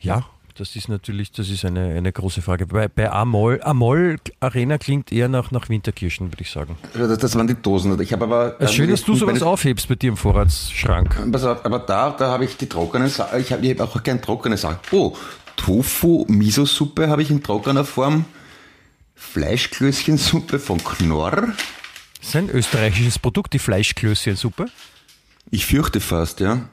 Ja, 0.00 0.26
das 0.56 0.76
ist 0.76 0.88
natürlich, 0.88 1.32
das 1.32 1.48
ist 1.48 1.64
eine, 1.64 1.94
eine 1.94 2.12
große 2.12 2.40
Frage. 2.40 2.66
Bei, 2.66 2.86
bei 2.88 3.10
Amol, 3.10 3.60
Amol 3.62 4.18
Arena 4.40 4.78
klingt 4.78 5.10
eher 5.10 5.28
nach, 5.28 5.50
nach 5.50 5.68
Winterkirchen, 5.68 6.30
würde 6.32 6.42
ich 6.42 6.50
sagen. 6.50 6.76
Also 6.94 7.08
Das, 7.08 7.18
das 7.18 7.34
waren 7.34 7.46
die 7.48 7.60
Dosen. 7.60 8.00
Ich 8.00 8.12
habe 8.12 8.24
aber. 8.24 8.60
Ist 8.60 8.74
schön, 8.74 8.90
dass 8.90 9.02
du 9.02 9.16
sowas 9.16 9.42
aufhebst 9.42 9.88
bei 9.88 9.96
dir 9.96 10.10
im 10.10 10.16
Vorratsschrank. 10.16 11.16
Aber 11.18 11.78
da, 11.80 12.10
da 12.10 12.30
habe 12.30 12.44
ich 12.44 12.56
die 12.56 12.68
trockenen 12.68 13.08
Sachen. 13.08 13.40
Ich 13.40 13.52
habe 13.52 13.68
hab 13.68 13.80
auch 13.80 14.02
gern 14.02 14.22
trockene 14.22 14.56
Sachen. 14.56 14.78
Oh, 14.92 15.16
Tofu-Miso-Suppe 15.56 17.08
habe 17.08 17.22
ich 17.22 17.30
in 17.30 17.42
trockener 17.42 17.84
Form. 17.84 18.24
Fleischklößchensuppe 19.16 20.58
von 20.58 20.82
Knorr. 20.82 21.48
Das 22.20 22.28
ist 22.28 22.36
ein 22.36 22.50
österreichisches 22.50 23.18
Produkt, 23.18 23.52
die 23.52 23.58
Fleischklößchensuppe. 23.58 24.66
Ich 25.50 25.66
fürchte 25.66 26.00
fast, 26.00 26.40
ja. 26.40 26.68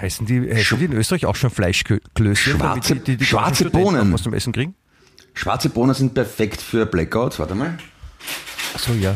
Heißen 0.00 0.26
die, 0.26 0.52
heißen 0.52 0.78
die 0.78 0.86
in 0.86 0.92
Österreich 0.92 1.26
auch 1.26 1.36
schon 1.36 1.50
Fleischklößchen? 1.50 2.58
damit 2.58 2.84
Schwarze- 2.84 2.94
die, 2.94 3.00
die, 3.04 3.16
die 3.18 3.24
schwarze 3.24 3.70
Bohnen. 3.70 4.12
Was 4.12 4.22
zum 4.22 4.32
Essen 4.34 4.52
kriegen? 4.52 4.74
Schwarze 5.34 5.68
Bohnen 5.68 5.94
sind 5.94 6.14
perfekt 6.14 6.60
für 6.60 6.86
Blackouts. 6.86 7.38
Warte 7.38 7.54
mal. 7.54 7.78
Achso, 8.74 8.92
ja. 8.92 9.14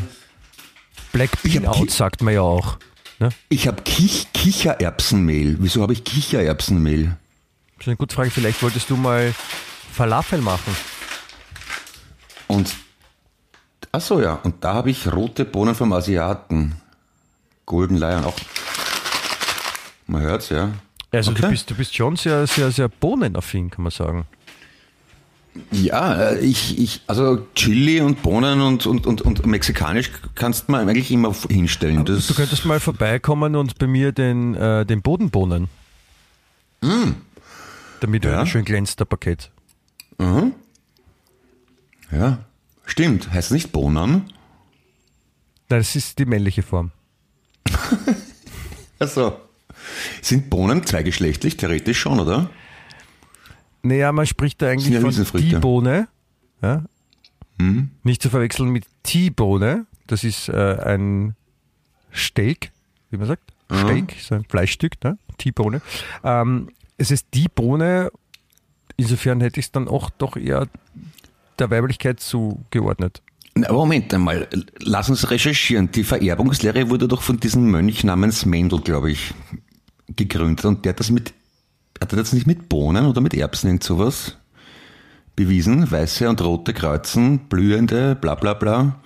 Black 1.12 1.30
Bean 1.42 1.66
Out 1.66 1.90
sagt 1.90 2.22
man 2.22 2.34
ja 2.34 2.40
auch. 2.42 2.78
Ne? 3.18 3.30
Ich 3.48 3.66
habe 3.68 3.82
Kich 3.82 4.28
Kichererbsenmehl. 4.32 5.56
Wieso 5.60 5.82
habe 5.82 5.92
ich 5.92 6.04
Kichererbsenmehl? 6.04 7.16
Das 7.76 7.82
ist 7.82 7.88
eine 7.88 7.96
gute 7.96 8.14
Frage. 8.14 8.30
Vielleicht 8.30 8.62
wolltest 8.62 8.90
du 8.90 8.96
mal 8.96 9.32
Falafel 9.92 10.40
machen. 10.40 10.74
Und 12.46 12.74
ach 13.92 14.00
so 14.00 14.20
ja, 14.20 14.34
und 14.34 14.62
da 14.64 14.74
habe 14.74 14.90
ich 14.90 15.10
rote 15.12 15.44
Bohnen 15.44 15.74
vom 15.74 15.92
Asiaten. 15.92 16.74
Golden 17.66 17.96
Lion 17.96 18.24
auch. 18.24 18.34
Man 20.06 20.22
hört's 20.22 20.48
ja. 20.50 20.72
Also 21.12 21.32
du, 21.32 21.38
Okay. 21.38 21.50
bist, 21.50 21.70
du 21.70 21.74
bist 21.74 21.94
schon 21.94 22.16
sehr, 22.16 22.46
sehr, 22.46 22.70
sehr 22.72 22.88
bohnenaffin, 22.88 23.70
kann 23.70 23.84
man 23.84 23.90
sagen. 23.92 24.26
Ja, 25.70 26.30
äh, 26.30 26.40
ich, 26.40 26.76
ich, 26.78 27.02
also 27.06 27.46
Chili 27.54 28.00
und 28.00 28.20
Bohnen 28.22 28.60
und, 28.60 28.86
und, 28.86 29.06
und, 29.06 29.22
und 29.22 29.46
mexikanisch 29.46 30.10
kannst 30.34 30.68
man 30.68 30.88
eigentlich 30.88 31.12
immer 31.12 31.32
hinstellen. 31.48 32.04
Das, 32.04 32.26
Du 32.26 32.34
könntest 32.34 32.64
mal 32.64 32.80
vorbeikommen 32.80 33.54
und 33.54 33.78
bei 33.78 33.86
mir 33.86 34.10
den, 34.10 34.54
äh, 34.56 34.84
den 34.84 35.00
Boden 35.02 35.30
bohnen. 35.30 35.68
Damit 38.00 38.24
du 38.24 38.28
Ja. 38.28 38.44
schön 38.46 38.64
glänzt, 38.64 38.98
der 38.98 39.04
Paket. 39.04 39.50
ja, 42.10 42.38
stimmt. 42.84 43.30
Heißt 43.32 43.52
nicht 43.52 43.70
Bohnen? 43.72 44.10
Nein, 44.10 44.22
das 45.68 45.94
ist 45.96 46.18
die 46.18 46.26
männliche 46.26 46.62
Form. 46.62 46.90
Also, 49.00 49.36
sind 50.22 50.50
Bohnen 50.50 50.84
zweigeschlechtlich? 50.84 51.56
Theoretisch 51.56 51.98
schon, 51.98 52.20
oder? 52.20 52.50
Naja, 53.82 54.12
man 54.12 54.26
spricht 54.26 54.62
da 54.62 54.68
eigentlich 54.68 54.94
von 54.94 55.04
Hülsenfrüchte. 55.04 55.48
die 55.48 55.56
Bohne. 55.56 56.08
Ja? 56.62 56.84
Hm? 57.58 57.90
Nicht 58.02 58.22
zu 58.22 58.30
verwechseln 58.30 58.70
mit 58.70 58.84
T-Bohne. 59.02 59.86
Das 60.06 60.24
ist 60.24 60.48
äh, 60.48 60.78
ein 60.84 61.36
Steak, 62.12 62.72
wie 63.10 63.16
man 63.16 63.26
sagt. 63.26 63.52
Steak, 63.72 64.16
so 64.20 64.34
ein 64.34 64.44
Fleischstück, 64.44 65.02
ne? 65.02 65.18
T-Bohne. 65.38 65.80
Ähm, 66.22 66.70
es 66.96 67.10
ist 67.10 67.26
die 67.34 67.48
Bohne, 67.48 68.10
insofern 68.96 69.40
hätte 69.40 69.60
ich 69.60 69.66
es 69.66 69.72
dann 69.72 69.88
auch 69.88 70.10
doch 70.10 70.36
eher 70.36 70.68
der 71.58 71.70
Weiblichkeit 71.70 72.20
zugeordnet. 72.20 73.22
Na, 73.54 73.68
aber 73.68 73.78
Moment 73.78 74.12
einmal, 74.12 74.48
lass 74.80 75.08
uns 75.08 75.30
recherchieren. 75.30 75.90
Die 75.92 76.04
Vererbungslehre 76.04 76.90
wurde 76.90 77.08
doch 77.08 77.22
von 77.22 77.38
diesem 77.38 77.70
Mönch 77.70 78.04
namens 78.04 78.44
Mendel, 78.46 78.80
glaube 78.80 79.12
ich, 79.12 79.32
gegründet. 80.08 80.64
Und 80.64 80.84
der 80.84 80.90
hat 80.90 81.00
das 81.00 81.10
mit, 81.10 81.32
hat 82.00 82.12
er 82.12 82.18
das 82.18 82.32
nicht 82.32 82.46
mit 82.46 82.68
Bohnen 82.68 83.06
oder 83.06 83.20
mit 83.20 83.34
Erbsen 83.34 83.68
irgend 83.68 83.84
sowas 83.84 84.36
bewiesen? 85.36 85.90
Weiße 85.90 86.28
und 86.28 86.40
rote 86.42 86.72
Kreuzen, 86.72 87.40
blühende, 87.48 88.14
bla 88.14 88.34
bla 88.34 88.54
bla. 88.54 89.00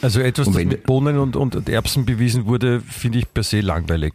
Also 0.00 0.20
etwas, 0.20 0.48
Und 0.48 0.56
das 0.56 0.64
mit 0.64 0.82
Bohnen 0.84 1.18
und, 1.18 1.36
und, 1.36 1.54
und 1.54 1.68
Erbsen 1.68 2.04
bewiesen 2.04 2.46
wurde, 2.46 2.80
finde 2.80 3.20
ich 3.20 3.32
per 3.32 3.44
se 3.44 3.60
langweilig. 3.60 4.14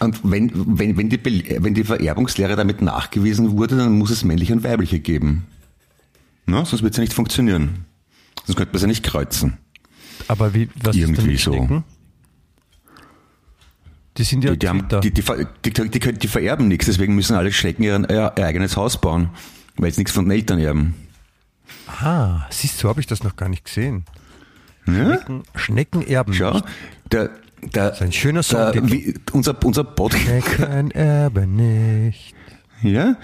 Und 0.00 0.20
wenn, 0.22 0.78
wenn, 0.78 0.96
wenn, 0.96 1.08
die, 1.08 1.22
wenn 1.24 1.74
die 1.74 1.84
Vererbungslehre 1.84 2.56
damit 2.56 2.82
nachgewiesen 2.82 3.52
wurde, 3.56 3.76
dann 3.76 3.98
muss 3.98 4.10
es 4.10 4.24
männliche 4.24 4.52
und 4.52 4.64
weibliche 4.64 5.00
geben. 5.00 5.46
Na, 6.46 6.64
sonst 6.64 6.82
wird 6.82 6.92
es 6.92 6.96
ja 6.98 7.02
nicht 7.02 7.14
funktionieren. 7.14 7.84
Sonst 8.44 8.56
könnte 8.56 8.72
man 8.72 8.76
es 8.76 8.82
ja 8.82 8.88
nicht 8.88 9.02
kreuzen. 9.02 9.58
Aber 10.28 10.54
wie, 10.54 10.68
was 10.82 10.96
Irgendwie 10.96 11.34
ist 11.34 11.44
so. 11.44 11.52
Schnecken? 11.52 11.84
Die 14.18 14.24
sind 14.24 14.44
ja 14.44 14.52
Die, 14.52 14.58
die, 14.58 14.68
haben, 14.68 14.86
die, 15.02 15.10
die, 15.10 16.00
können- 16.00 16.18
die 16.18 16.28
vererben 16.28 16.68
nichts, 16.68 16.86
deswegen 16.86 17.14
müssen 17.14 17.36
alle 17.36 17.52
Schnecken 17.52 17.82
ihr, 17.82 18.06
ihr 18.08 18.36
eigenes 18.36 18.76
Haus 18.76 19.00
bauen, 19.00 19.30
weil 19.76 19.92
sie 19.92 20.00
nichts 20.00 20.12
von 20.12 20.24
den 20.24 20.32
Eltern 20.32 20.58
erben. 20.58 20.94
Ah, 21.88 22.46
siehst 22.50 22.76
du, 22.76 22.82
so 22.82 22.88
habe 22.88 23.00
ich 23.00 23.06
das 23.06 23.22
noch 23.22 23.36
gar 23.36 23.48
nicht 23.48 23.64
gesehen. 23.64 24.04
Ja? 24.86 24.92
Schnecken, 25.16 25.42
Schnecken 25.54 26.06
erben 26.06 26.32
Schau, 26.32 26.60
der, 27.10 27.30
der, 27.62 27.92
ist 27.92 28.02
ein 28.02 28.12
schöner 28.12 28.40
der, 28.42 28.72
Songtitel. 28.72 28.90
wie, 28.92 29.14
unser, 29.32 29.56
unser 29.64 29.84
Podcast, 29.84 30.22
Schnecken 30.22 30.90
erben 30.92 31.56
nicht. 31.56 32.34
Ja, 32.82 33.16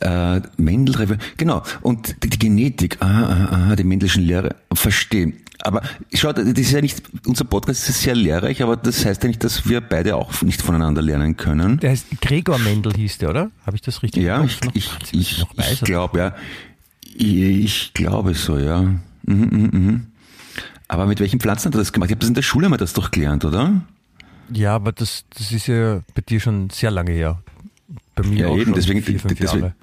äh, 0.00 0.40
Mendel, 0.56 1.18
genau, 1.36 1.62
und 1.82 2.16
die, 2.22 2.30
die 2.30 2.38
Genetik, 2.38 2.98
ah, 3.00 3.06
ah, 3.06 3.68
ah, 3.70 3.76
die 3.76 3.84
Mendelschen 3.84 4.22
Lehre, 4.24 4.56
verstehe. 4.72 5.32
Aber 5.62 5.82
schau, 6.12 6.32
das 6.32 6.44
ist 6.44 6.70
ja 6.70 6.80
nicht, 6.80 7.02
unser 7.26 7.44
Podcast 7.44 7.88
ist 7.88 8.02
sehr 8.02 8.14
lehrreich, 8.14 8.62
aber 8.62 8.76
das 8.76 9.04
heißt 9.04 9.22
ja 9.22 9.28
nicht, 9.28 9.42
dass 9.42 9.68
wir 9.68 9.80
beide 9.80 10.14
auch 10.16 10.42
nicht 10.42 10.62
voneinander 10.62 11.02
lernen 11.02 11.36
können. 11.36 11.78
Der 11.80 11.90
heißt 11.90 12.20
Gregor 12.20 12.58
Mendel 12.58 12.92
hieß 12.94 13.18
der, 13.18 13.30
oder? 13.30 13.50
Habe 13.64 13.76
ich 13.76 13.82
das 13.82 14.02
richtig 14.02 14.22
Ja, 14.22 14.44
ich, 14.44 14.58
ich, 14.74 14.90
ich, 15.12 15.44
ich 15.56 15.80
er. 15.80 15.86
glaube, 15.86 16.18
ja. 16.18 16.34
Ich, 17.02 17.34
ich 17.34 17.94
glaube 17.94 18.34
so, 18.34 18.58
ja. 18.58 18.82
Mhm, 18.82 19.00
mhm, 19.26 19.70
mhm. 19.72 20.06
Aber 20.88 21.06
mit 21.06 21.18
welchen 21.20 21.40
Pflanzen 21.40 21.66
hat 21.66 21.74
er 21.74 21.78
das 21.78 21.92
gemacht? 21.92 22.10
Ich 22.10 22.14
habe 22.14 22.20
das 22.20 22.28
in 22.28 22.34
der 22.34 22.42
Schule 22.42 22.68
mal 22.68 22.76
das 22.76 22.92
doch 22.92 23.10
gelernt, 23.10 23.44
oder? 23.44 23.80
Ja, 24.52 24.74
aber 24.76 24.92
das, 24.92 25.24
das 25.36 25.50
ist 25.50 25.66
ja 25.66 26.02
bei 26.14 26.22
dir 26.22 26.38
schon 26.38 26.70
sehr 26.70 26.90
lange 26.92 27.10
her. 27.10 27.42
Bei 28.16 28.26
mir 28.26 28.38
Ja, 28.40 28.46
auch 28.48 28.54
eben, 28.56 28.64
schon 28.64 28.74
deswegen- 28.74 29.02
vier, 29.02 29.20
fünf 29.20 29.38
deswegen- 29.38 29.62
Jahre. 29.62 29.74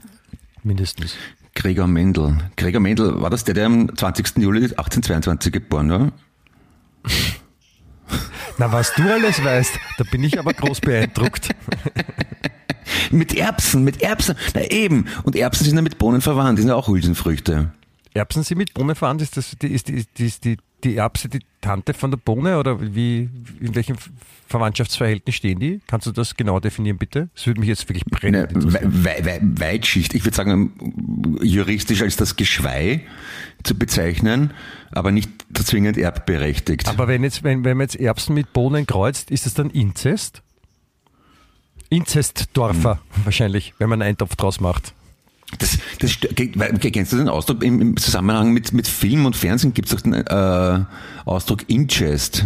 Mindestens. 0.63 1.15
Gregor 1.55 1.87
Mendel. 1.87 2.37
Gregor 2.57 2.81
Mendel, 2.81 3.21
war 3.21 3.29
das 3.29 3.43
der, 3.43 3.53
der 3.53 3.67
am 3.67 3.95
20. 3.95 4.41
Juli 4.41 4.63
1822 4.63 5.53
geboren 5.53 5.89
war? 5.91 6.11
Na, 8.57 8.71
was 8.71 8.93
du 8.95 9.03
alles 9.03 9.43
weißt, 9.43 9.71
da 9.97 10.03
bin 10.11 10.23
ich 10.23 10.37
aber 10.39 10.53
groß 10.53 10.81
beeindruckt. 10.81 11.49
Mit 13.11 13.35
Erbsen, 13.35 13.83
mit 13.83 14.01
Erbsen. 14.01 14.35
Na 14.53 14.61
eben. 14.69 15.05
Und 15.23 15.35
Erbsen 15.35 15.65
sind 15.65 15.75
ja 15.75 15.81
mit 15.81 15.97
Bohnen 15.99 16.21
verwandt, 16.21 16.57
die 16.57 16.63
sind 16.63 16.69
ja 16.69 16.75
auch 16.75 16.87
Hülsenfrüchte. 16.87 17.71
Erbsen 18.13 18.43
sind 18.43 18.57
mit 18.57 18.73
Bohne 18.73 18.95
verwandt? 18.95 19.21
Ist, 19.21 19.37
das, 19.37 19.55
die, 19.61 19.67
ist, 19.67 19.87
die, 19.87 20.05
die, 20.17 20.25
ist 20.25 20.45
die, 20.45 20.57
die 20.83 20.97
Erbse 20.97 21.29
die 21.29 21.39
Tante 21.61 21.93
von 21.93 22.11
der 22.11 22.17
Bohne 22.17 22.59
oder 22.59 22.79
wie, 22.95 23.29
in 23.59 23.73
welchem 23.73 23.95
Verwandtschaftsverhältnis 24.47 25.35
stehen 25.35 25.59
die? 25.59 25.79
Kannst 25.87 26.05
du 26.05 26.11
das 26.11 26.35
genau 26.35 26.59
definieren, 26.59 26.97
bitte? 26.97 27.29
Das 27.33 27.47
würde 27.47 27.59
mich 27.59 27.69
jetzt 27.69 27.87
wirklich 27.89 28.05
interessieren. 28.05 28.47
We 28.53 28.79
We 28.83 29.25
We 29.25 29.39
Weitschicht, 29.59 30.13
ich 30.13 30.25
würde 30.25 30.35
sagen, 30.35 31.39
juristisch 31.41 32.01
als 32.01 32.17
das 32.17 32.35
Geschwei 32.35 33.01
zu 33.63 33.75
bezeichnen, 33.75 34.51
aber 34.91 35.11
nicht 35.11 35.29
zwingend 35.53 35.97
erbberechtigt. 35.97 36.87
Aber 36.89 37.07
wenn, 37.07 37.23
jetzt, 37.23 37.43
wenn, 37.43 37.63
wenn 37.63 37.77
man 37.77 37.85
jetzt 37.85 37.95
Erbsen 37.95 38.35
mit 38.35 38.53
Bohnen 38.53 38.85
kreuzt, 38.85 39.31
ist 39.31 39.45
das 39.45 39.53
dann 39.53 39.69
Inzest? 39.69 40.41
Inzestdorfer 41.89 42.99
Hm. 43.15 43.25
wahrscheinlich, 43.25 43.73
wenn 43.77 43.89
man 43.89 44.01
einen 44.01 44.09
Eintopf 44.09 44.35
draus 44.35 44.59
macht. 44.59 44.93
Das, 45.59 45.77
das, 45.99 46.17
kennst 46.79 47.13
du 47.13 47.17
den 47.17 47.29
Ausdruck 47.29 47.63
im, 47.63 47.81
im 47.81 47.97
Zusammenhang 47.97 48.51
mit, 48.53 48.73
mit 48.73 48.87
Film 48.87 49.25
und 49.25 49.35
Fernsehen 49.35 49.73
gibt 49.73 49.87
es 49.89 49.95
auch 49.95 50.01
den 50.01 50.13
äh, 50.13 50.85
Ausdruck 51.25 51.69
Incest. 51.69 52.45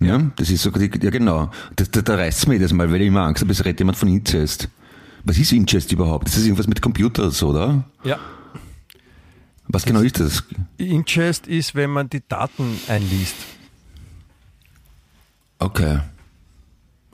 Ja, 0.00 0.18
das 0.36 0.50
ist 0.50 0.62
so, 0.62 0.70
die- 0.70 0.90
ja 1.02 1.10
genau. 1.10 1.50
Das, 1.76 1.90
da, 1.90 2.02
da 2.02 2.16
reißt 2.16 2.38
es 2.38 2.46
mir 2.46 2.54
jedes 2.54 2.72
Mal, 2.72 2.90
weil 2.90 3.00
ich 3.02 3.06
immer 3.08 3.22
Angst 3.22 3.42
habe, 3.42 3.52
es 3.52 3.64
redet 3.64 3.80
jemand 3.80 3.96
von 3.98 4.08
Incest. 4.08 4.68
Was 5.24 5.38
ist 5.38 5.52
Incest 5.52 5.92
überhaupt? 5.92 6.28
Ist 6.28 6.36
das 6.36 6.44
irgendwas 6.44 6.66
mit 6.66 6.82
Computer 6.82 7.22
oder 7.22 7.30
so, 7.30 7.48
oder? 7.50 7.84
Ja. 8.02 8.18
Was 9.68 9.84
genau 9.84 10.00
ist 10.00 10.18
das? 10.18 10.42
Ingest 10.78 11.46
ist, 11.46 11.74
wenn 11.74 11.90
man 11.90 12.10
die 12.10 12.22
Daten 12.28 12.78
einliest. 12.88 13.36
Okay. 15.58 16.00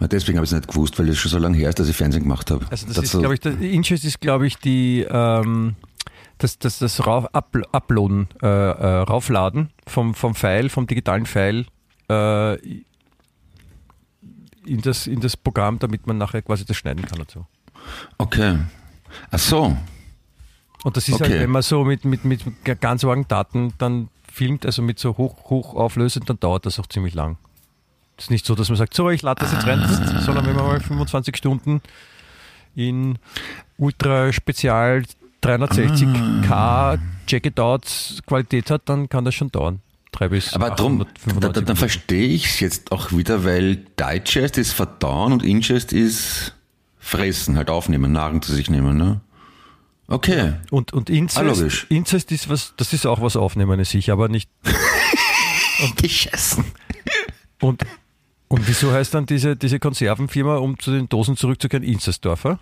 Deswegen 0.00 0.38
habe 0.38 0.44
ich 0.44 0.52
es 0.52 0.56
nicht 0.56 0.68
gewusst, 0.68 0.98
weil 0.98 1.08
es 1.08 1.18
schon 1.18 1.30
so 1.30 1.38
lange 1.38 1.56
her 1.56 1.68
ist, 1.70 1.78
dass 1.80 1.88
ich 1.88 1.96
Fernsehen 1.96 2.22
gemacht 2.22 2.50
habe. 2.50 2.64
Also 2.70 2.86
das 2.86 2.96
Dazu- 2.96 3.16
ist, 3.16 3.18
glaube 3.20 3.34
ich, 3.34 3.40
der 3.40 3.60
Ingest 3.60 4.04
ist, 4.04 4.20
glaube 4.20 4.46
ich, 4.46 4.56
die 4.58 5.04
ähm, 5.10 5.74
das, 6.38 6.58
das, 6.60 6.78
das 6.78 7.04
Rauf, 7.04 7.26
Upl 7.32 7.64
Uploaden, 7.72 8.28
äh, 8.42 8.46
äh, 8.46 8.86
Raufladen 9.00 9.70
vom, 9.88 10.14
vom 10.14 10.36
File, 10.36 10.68
vom 10.68 10.86
digitalen 10.86 11.26
File 11.26 11.66
äh, 12.08 12.54
in, 14.64 14.80
das, 14.82 15.06
in 15.06 15.20
das 15.20 15.36
Programm, 15.36 15.78
damit 15.78 16.06
man 16.06 16.18
nachher 16.18 16.42
quasi 16.42 16.64
das 16.64 16.76
schneiden 16.76 17.04
kann 17.06 17.18
und 17.20 17.30
so. 17.30 17.46
Okay. 18.18 18.58
Ach 19.30 19.38
so. 19.38 19.76
Und 20.84 20.96
das 20.96 21.08
ist 21.08 21.14
Okay. 21.14 21.24
halt, 21.30 21.40
wenn 21.40 21.50
man 21.50 21.62
so 21.62 21.84
mit, 21.84 22.04
mit, 22.04 22.24
mit 22.24 22.40
ganz 22.80 23.02
argen 23.04 23.26
Daten 23.26 23.72
dann 23.78 24.08
filmt, 24.32 24.64
also 24.64 24.82
mit 24.82 24.98
so 24.98 25.16
hoch, 25.16 25.50
hoch 25.50 25.74
auflösend, 25.74 26.28
dann 26.30 26.38
dauert 26.38 26.66
das 26.66 26.78
auch 26.78 26.86
ziemlich 26.86 27.14
lang. 27.14 27.36
Es 28.18 28.24
ist 28.24 28.30
nicht 28.30 28.44
so, 28.44 28.54
dass 28.56 28.68
man 28.68 28.76
sagt, 28.76 28.94
so, 28.94 29.08
ich 29.10 29.22
lade 29.22 29.40
das 29.40 29.52
jetzt 29.52 29.66
rein, 29.66 29.80
sondern 30.24 30.44
wenn 30.44 30.56
man 30.56 30.66
mal 30.66 30.80
25 30.80 31.36
Stunden 31.36 31.80
in 32.74 33.18
Ultra 33.78 34.32
Spezial 34.32 35.04
360k 35.42 36.98
Check 37.26 37.46
It 37.46 37.60
Out 37.60 37.84
Qualität 38.26 38.70
hat, 38.70 38.82
dann 38.86 39.08
kann 39.08 39.24
das 39.24 39.34
schon 39.34 39.52
dauern. 39.52 39.80
Drei 40.10 40.28
bis 40.28 40.52
Aber 40.54 40.70
drum, 40.70 41.02
895 41.02 41.40
da, 41.40 41.48
da, 41.48 41.60
dann 41.60 41.76
verstehe 41.76 42.28
ich 42.28 42.46
es 42.46 42.60
jetzt 42.60 42.90
auch 42.90 43.12
wieder, 43.12 43.44
weil 43.44 43.84
Digest 44.00 44.58
ist 44.58 44.72
verdauen 44.72 45.32
und 45.32 45.44
Ingest 45.44 45.92
ist 45.92 46.54
fressen, 46.98 47.56
halt 47.56 47.70
aufnehmen, 47.70 48.12
Nahrung 48.12 48.42
zu 48.42 48.52
sich 48.52 48.68
nehmen, 48.68 48.96
ne? 48.96 49.20
Okay. 50.08 50.54
Und, 50.70 50.92
und 50.92 51.10
Ah, 51.10 51.12
Inzest, 51.12 51.44
logisch. 51.44 51.86
Inzest 51.90 52.32
ist 52.32 52.48
was, 52.48 52.72
das 52.76 52.92
ist 52.94 53.06
auch 53.06 53.20
was 53.20 53.36
Aufnehmen 53.36 53.84
sicher, 53.84 54.14
aber 54.14 54.28
nicht. 54.28 54.50
Geschossen. 55.96 56.64
Und, 57.60 57.82
und 58.48 58.66
wieso 58.66 58.92
heißt 58.92 59.14
dann 59.14 59.26
diese, 59.26 59.56
diese 59.56 59.78
Konservenfirma, 59.78 60.56
um 60.56 60.78
zu 60.78 60.90
den 60.90 61.08
Dosen 61.08 61.36
zurückzukehren, 61.36 61.84
Inzestdorfer? 61.84 62.58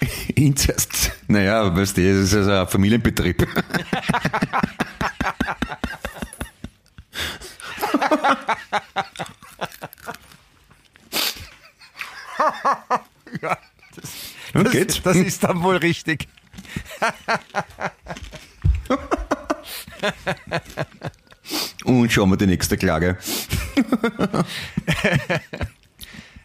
Incest. 0.34 1.12
Naja, 1.28 1.74
weißt 1.74 1.96
du, 1.96 2.02
das 2.02 2.24
ist 2.24 2.34
also 2.34 2.52
ein 2.52 2.68
Familienbetrieb. 2.68 3.46
Und 14.54 14.70
geht's? 14.70 15.00
Das 15.02 15.16
ist 15.16 15.42
dann 15.44 15.62
wohl 15.62 15.76
richtig. 15.76 16.28
Und 21.84 22.12
schauen 22.12 22.30
wir 22.30 22.36
die 22.36 22.46
nächste 22.46 22.76
Klage. 22.76 23.16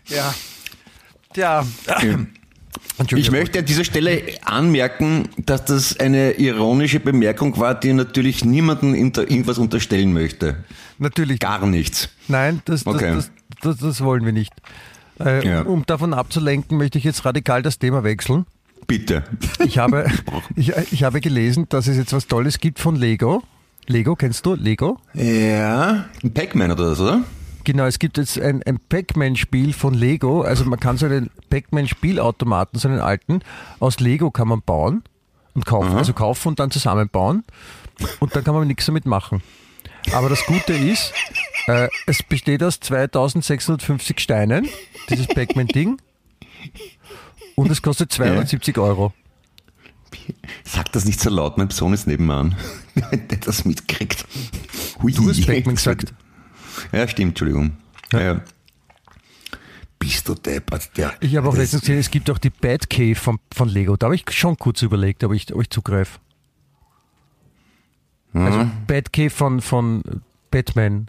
Ja. 0.10 0.34
Tja. 1.34 1.66
Ich 3.16 3.30
möchte 3.32 3.60
an 3.60 3.66
dieser 3.66 3.84
Stelle 3.84 4.22
anmerken, 4.44 5.28
dass 5.38 5.66
das 5.66 6.00
eine 6.00 6.32
ironische 6.40 7.00
Bemerkung 7.00 7.58
war, 7.60 7.76
die 7.76 7.94
natürlich 7.94 8.46
niemanden 8.46 8.96
irgendwas 8.96 9.58
unterstellen 9.58 10.14
möchte. 10.14 10.64
Natürlich. 10.98 11.40
Gar 11.40 11.66
nichts. 11.68 12.10
Nein, 12.28 12.62
das, 12.66 12.84
das, 12.86 12.96
Okay. 12.96 13.14
das, 13.16 13.32
das, 13.62 13.78
das 13.78 14.02
wollen 14.02 14.26
wir 14.26 14.32
nicht. 14.32 14.54
Äh, 15.20 15.46
Ja. 15.48 15.62
Um 15.64 15.86
davon 15.86 16.14
abzulenken, 16.14 16.78
möchte 16.78 16.98
ich 16.98 17.04
jetzt 17.04 17.26
radikal 17.26 17.62
das 17.62 17.78
Thema 17.80 18.04
wechseln. 18.04 18.46
Bitte. 18.88 19.24
Ich 19.66 19.78
habe, 19.78 20.10
ich, 20.56 20.72
ich 20.92 21.04
habe 21.04 21.20
gelesen, 21.22 21.68
dass 21.70 21.88
es 21.88 21.98
jetzt 21.98 22.14
was 22.14 22.28
Tolles 22.28 22.60
gibt 22.60 22.80
von 22.80 22.96
Lego. 22.96 23.44
Lego, 23.88 24.16
kennst 24.16 24.46
du 24.46 24.56
Lego? 24.56 25.00
Ja, 25.14 26.06
ein 26.22 26.34
Pac-Man 26.34 26.72
oder 26.72 26.94
so, 26.94 27.06
oder? 27.06 27.24
Genau, 27.64 27.86
es 27.86 28.00
gibt 28.00 28.18
jetzt 28.18 28.40
ein, 28.40 28.62
ein 28.64 28.80
Pac-Man-Spiel 28.80 29.74
von 29.74 29.94
Lego. 29.94 30.42
Also 30.42 30.66
man 30.66 30.80
kann 30.80 30.98
so 30.98 31.06
einen 31.06 31.30
Pac-Man-Spielautomaten, 31.50 32.80
so 32.80 32.90
einen 32.90 33.00
alten, 33.00 33.42
aus 33.80 34.00
Lego 34.00 34.30
kann 34.32 34.48
man 34.50 34.62
bauen 34.62 35.04
und 35.54 35.66
kaufen. 35.66 35.90
Aha. 35.90 35.98
Also 35.98 36.14
kaufen 36.14 36.50
und 36.50 36.60
dann 36.60 36.70
zusammenbauen. 36.72 37.44
Und 38.20 38.36
dann 38.36 38.44
kann 38.44 38.54
man 38.54 38.68
nichts 38.68 38.86
damit 38.86 39.06
machen. 39.06 39.42
Aber 40.14 40.30
das 40.30 40.46
Gute 40.46 40.74
ist, 40.74 41.14
äh, 41.68 41.88
es 42.06 42.24
besteht 42.24 42.64
aus 42.64 42.80
2650 42.80 44.20
Steinen, 44.20 44.68
dieses 45.10 45.28
Pac-Man-Ding. 45.28 45.98
Und 47.56 47.72
es 47.72 47.82
kostet 47.82 48.12
270 48.12 48.78
Euro. 48.78 49.14
Sag 50.64 50.92
das 50.92 51.06
nicht 51.06 51.20
so 51.20 51.30
laut, 51.30 51.58
mein 51.58 51.70
Sohn 51.70 51.94
ist 51.94 52.08
nebenan. 52.08 52.56
Der 53.30 53.38
das 53.38 53.66
mitkriegt. 53.66 54.26
Hui, 55.02 55.12
Du 55.12 55.30
hast 55.30 55.46
Pac-Man 55.46 55.76
gesagt. 55.76 56.14
Ja, 56.92 57.08
stimmt, 57.08 57.32
Entschuldigung. 57.32 57.72
Ja. 58.12 58.22
Ja. 58.22 58.42
Bist 60.00 60.28
du 60.30 60.36
deppert? 60.36 60.96
Der, 60.98 61.16
Ich 61.22 61.36
habe 61.36 61.50
auch 61.50 61.58
letztens 61.58 61.82
gesehen, 61.82 61.98
es 61.98 62.12
gibt 62.12 62.30
auch 62.30 62.38
die 62.38 62.52
Batcave 62.52 63.16
von, 63.16 63.40
von 63.52 63.68
Lego. 63.68 63.98
Da 63.98 64.06
habe 64.06 64.16
ich 64.16 64.24
schon 64.32 64.56
kurz 64.58 64.82
überlegt, 64.84 65.24
ob 65.24 65.34
ich, 65.34 65.54
ob 65.54 65.62
ich 65.62 65.70
zugreife. 65.70 66.20
Also 68.34 68.70
Batcave 68.86 69.32
von, 69.32 69.62
von 69.62 70.04
Batman. 70.52 71.08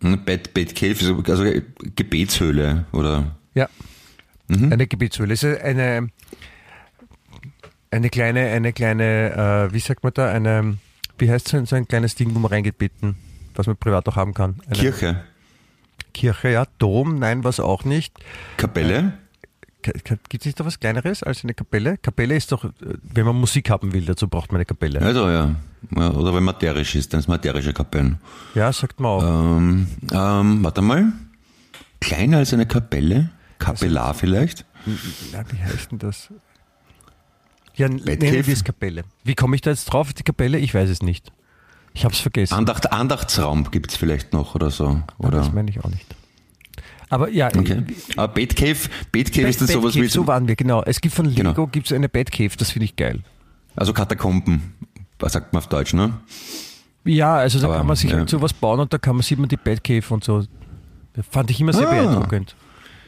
Hm, 0.00 0.24
Bad, 0.24 0.52
Bad 0.52 0.74
Cave, 0.74 0.96
also 0.98 1.22
also 1.32 1.44
Gebetshöhle 1.94 2.86
oder 2.92 3.36
Ja. 3.54 3.68
Eine 4.48 4.86
Gebetshöhle. 4.86 5.32
Es 5.32 5.42
ist 5.42 5.60
eine, 5.62 6.08
eine 7.94 8.10
kleine, 8.10 8.48
eine 8.50 8.72
kleine, 8.72 9.68
äh, 9.70 9.72
wie 9.72 9.78
sagt 9.78 10.02
man 10.02 10.12
da, 10.12 10.30
eine, 10.30 10.78
wie 11.18 11.30
heißt 11.30 11.48
so 11.48 11.56
ein, 11.56 11.66
so 11.66 11.76
ein 11.76 11.86
kleines 11.86 12.14
Ding, 12.16 12.34
wo 12.34 12.38
man 12.40 12.50
reingeht 12.50 12.76
beten, 12.78 13.16
was 13.54 13.66
man 13.66 13.76
privat 13.76 14.08
auch 14.08 14.16
haben 14.16 14.34
kann. 14.34 14.56
Eine 14.66 14.74
Kirche, 14.74 15.24
Kirche, 16.12 16.48
ja. 16.50 16.66
Dom, 16.78 17.18
nein, 17.18 17.44
was 17.44 17.60
auch 17.60 17.84
nicht. 17.84 18.12
Kapelle. 18.56 19.14
Gibt 19.82 20.34
es 20.40 20.46
nicht 20.46 20.58
da 20.58 20.64
was 20.64 20.80
Kleineres 20.80 21.22
als 21.22 21.44
eine 21.44 21.52
Kapelle? 21.52 21.98
Kapelle 21.98 22.34
ist 22.34 22.50
doch, 22.52 22.64
äh, 22.64 22.70
wenn 23.02 23.26
man 23.26 23.36
Musik 23.36 23.70
haben 23.70 23.92
will, 23.92 24.04
dazu 24.04 24.28
braucht 24.28 24.50
man 24.50 24.56
eine 24.56 24.64
Kapelle. 24.64 25.00
Also 25.00 25.28
ja. 25.28 25.54
Oder 25.94 26.34
wenn 26.34 26.42
materisch 26.42 26.94
ist, 26.94 27.12
dann 27.12 27.20
ist 27.20 27.28
materische 27.28 27.74
Kapellen. 27.74 28.18
Ja, 28.54 28.72
sagt 28.72 28.98
man 28.98 29.10
auch. 29.10 29.22
Ähm, 29.22 29.86
ähm, 30.10 30.64
warte 30.64 30.80
mal. 30.80 31.12
Kleiner 32.00 32.38
als 32.38 32.54
eine 32.54 32.66
Kapelle? 32.66 33.30
Kapellar 33.58 34.14
vielleicht? 34.14 34.64
Na, 35.32 35.44
wie 35.50 35.62
heißt 35.62 35.92
denn 35.92 35.98
das? 35.98 36.30
Ja, 37.76 37.88
es 37.88 38.64
Kapelle. 38.64 39.04
Wie 39.24 39.34
komme 39.34 39.56
ich 39.56 39.62
da 39.62 39.70
jetzt 39.70 39.86
drauf, 39.86 40.12
die 40.12 40.22
Kapelle? 40.22 40.58
Ich 40.58 40.74
weiß 40.74 40.88
es 40.88 41.02
nicht. 41.02 41.32
Ich 41.92 42.04
habe 42.04 42.14
es 42.14 42.20
vergessen. 42.20 42.54
Andacht, 42.54 42.92
Andachtsraum 42.92 43.70
gibt's 43.70 43.96
vielleicht 43.96 44.32
noch 44.32 44.54
oder 44.54 44.70
so. 44.70 44.84
Ja, 44.86 45.04
Oder? 45.18 45.38
Das 45.38 45.52
meine 45.52 45.70
ich 45.70 45.80
auch 45.84 45.88
nicht. 45.90 46.06
Aber 47.08 47.28
ja, 47.30 47.48
Okay. 47.56 47.82
Aber 48.16 48.32
Batcave, 48.34 48.88
Batcave 49.12 49.48
ist 49.48 49.60
das 49.60 49.70
sowas 49.70 49.92
Batcave, 49.92 50.04
wie 50.04 50.08
so 50.08 50.26
waren 50.26 50.48
wir, 50.48 50.56
genau. 50.56 50.82
Es 50.82 51.00
gibt 51.00 51.14
von 51.14 51.26
Lego 51.26 51.52
Genau. 51.54 51.66
gibt's 51.68 51.92
eine 51.92 52.08
Batcave, 52.08 52.56
das 52.56 52.70
finde 52.72 52.86
ich 52.86 52.96
geil. 52.96 53.20
also 53.76 53.92
Katakomben, 53.92 54.74
was 55.20 55.32
sagt 55.34 55.52
man 55.52 55.62
auf 55.62 55.68
Deutsch, 55.68 55.94
ne? 55.94 56.14
Ja, 57.04 57.36
also 57.36 57.60
da 57.60 57.66
Aber, 57.66 57.76
kann 57.78 57.86
man 57.86 57.96
sich 57.96 58.10
ja. 58.10 58.16
halt 58.16 58.30
sowas 58.30 58.52
bauen 58.52 58.80
und 58.80 58.92
da 58.92 58.98
kann 58.98 59.14
man 59.14 59.22
sieht 59.22 59.38
man 59.38 59.48
die 59.48 59.56
Batcave 59.58 60.02
und 60.12 60.24
so. 60.24 60.42
Das 61.12 61.26
fand 61.30 61.50
ich 61.50 61.60
immer 61.60 61.72
sehr 61.72 61.86
Ah. 61.88 61.90
beeindruckend. 61.92 62.56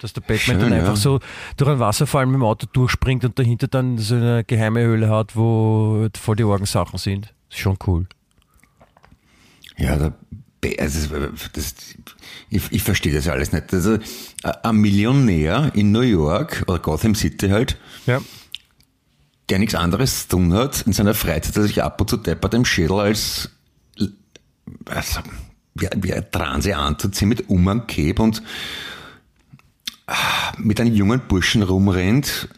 Dass 0.00 0.12
der 0.12 0.20
Batman 0.20 0.38
Schön, 0.38 0.58
dann 0.60 0.72
einfach 0.72 0.90
ja. 0.90 0.96
so 0.96 1.20
durch 1.56 1.70
einen 1.70 1.80
Wasserfall 1.80 2.26
mit 2.26 2.34
dem 2.34 2.42
Auto 2.42 2.66
durchspringt 2.72 3.24
und 3.24 3.38
dahinter 3.38 3.68
dann 3.68 3.98
so 3.98 4.14
eine 4.14 4.44
geheime 4.44 4.82
Höhle 4.82 5.08
hat, 5.08 5.36
wo 5.36 6.08
voll 6.20 6.36
die 6.36 6.44
Orgensachen 6.44 6.98
sind. 6.98 7.32
Ist 7.50 7.58
schon 7.58 7.76
cool. 7.86 8.06
Ja, 9.78 9.96
da, 9.96 10.14
also 10.78 11.08
das, 11.18 11.52
das, 11.52 11.74
ich, 12.50 12.62
ich 12.70 12.82
verstehe 12.82 13.12
das 13.12 13.28
alles 13.28 13.52
nicht. 13.52 13.72
Also, 13.72 13.98
ein 14.42 14.76
Millionär 14.76 15.70
in 15.74 15.92
New 15.92 16.00
York 16.00 16.64
oder 16.66 16.78
Gotham 16.78 17.14
City 17.14 17.48
halt, 17.48 17.78
Ja. 18.06 18.20
der 19.48 19.58
nichts 19.58 19.74
anderes 19.74 20.22
zu 20.22 20.36
tun 20.36 20.52
hat 20.54 20.82
in 20.82 20.92
seiner 20.92 21.14
Freizeit, 21.14 21.56
als 21.56 21.66
sich 21.66 21.82
ab 21.82 22.00
und 22.00 22.08
zu 22.10 22.16
deppert 22.16 22.54
im 22.54 22.64
Schädel 22.64 23.00
als 23.00 23.50
also, 24.86 25.20
wie, 25.74 25.88
wie 25.96 26.14
ein 26.14 26.30
Transe 26.30 26.76
anzuziehen 26.76 27.28
mit 27.28 27.48
Umhangcape 27.48 28.20
und 28.22 28.42
mit 30.58 30.80
einem 30.80 30.94
jungen 30.94 31.20
Burschen 31.28 31.62
rumrennt, 31.62 32.48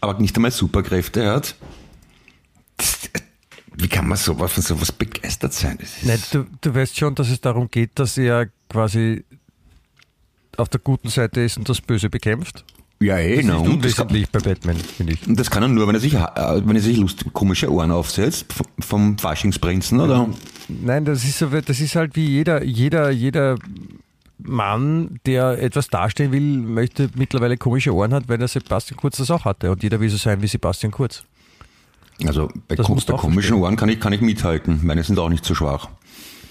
aber 0.00 0.18
nicht 0.18 0.36
einmal 0.36 0.50
Superkräfte 0.50 1.26
hat. 1.30 1.56
Das, 2.76 2.98
wie 3.76 3.88
kann 3.88 4.06
man 4.08 4.18
sowas, 4.18 4.52
von 4.52 4.62
sowas 4.62 4.92
begeistert 4.92 5.52
sein? 5.52 5.78
Nein, 6.02 6.22
du, 6.32 6.44
du 6.60 6.74
weißt 6.74 6.96
schon, 6.98 7.14
dass 7.14 7.30
es 7.30 7.40
darum 7.40 7.70
geht, 7.70 7.92
dass 7.94 8.18
er 8.18 8.48
quasi 8.68 9.24
auf 10.56 10.68
der 10.68 10.80
guten 10.80 11.08
Seite 11.08 11.40
ist 11.40 11.56
und 11.56 11.68
das 11.68 11.80
Böse 11.80 12.10
bekämpft. 12.10 12.64
ja, 13.00 13.16
eh, 13.18 13.36
Das 13.36 13.46
na, 13.46 13.56
ist 13.56 13.68
und 13.68 13.84
das 13.84 13.96
kann, 13.96 14.06
unwesentlich 14.08 14.28
bei 14.30 14.40
Batman, 14.40 14.76
finde 14.76 15.14
ich. 15.14 15.26
und 15.26 15.40
das 15.40 15.50
kann 15.50 15.62
er 15.62 15.68
nur, 15.68 15.86
wenn 15.88 15.94
er 15.94 16.00
sich, 16.00 16.12
äh, 16.14 16.26
wenn 16.66 16.76
er 16.76 16.82
sich 16.82 16.98
lustig, 16.98 17.32
komische 17.32 17.72
Ohren 17.72 17.90
aufsetzt, 17.90 18.52
vom, 18.52 18.66
vom 18.80 19.18
Faschingsprinzen, 19.18 19.98
oder? 20.00 20.28
Nein, 20.68 21.06
das 21.06 21.24
ist, 21.24 21.38
so, 21.38 21.46
das 21.48 21.80
ist 21.80 21.96
halt 21.96 22.14
wie 22.16 22.26
jeder, 22.28 22.62
jeder, 22.62 23.10
jeder 23.10 23.56
Mann, 24.44 25.18
der 25.26 25.62
etwas 25.62 25.88
darstellen 25.88 26.32
will, 26.32 26.58
möchte 26.58 27.10
mittlerweile 27.14 27.56
komische 27.56 27.94
Ohren 27.94 28.12
hat, 28.14 28.28
weil 28.28 28.38
der 28.38 28.48
Sebastian 28.48 28.96
Kurz 28.98 29.16
das 29.18 29.30
auch 29.30 29.44
hatte. 29.44 29.70
Und 29.70 29.82
jeder 29.82 30.00
will 30.00 30.08
so 30.08 30.16
sein 30.16 30.42
wie 30.42 30.46
Sebastian 30.46 30.92
Kurz. 30.92 31.24
Also 32.26 32.48
bei, 32.68 32.76
Das 32.76 32.86
auch 32.86 33.20
komischen. 33.20 33.56
Ohren 33.56 33.76
kann 33.76 33.88
ich, 33.88 33.98
kann 34.00 34.12
ich 34.12 34.20
mithalten. 34.20 34.80
Meine 34.82 35.02
sind 35.02 35.18
auch 35.18 35.28
nicht 35.28 35.44
so 35.44 35.54
schwach. 35.54 35.88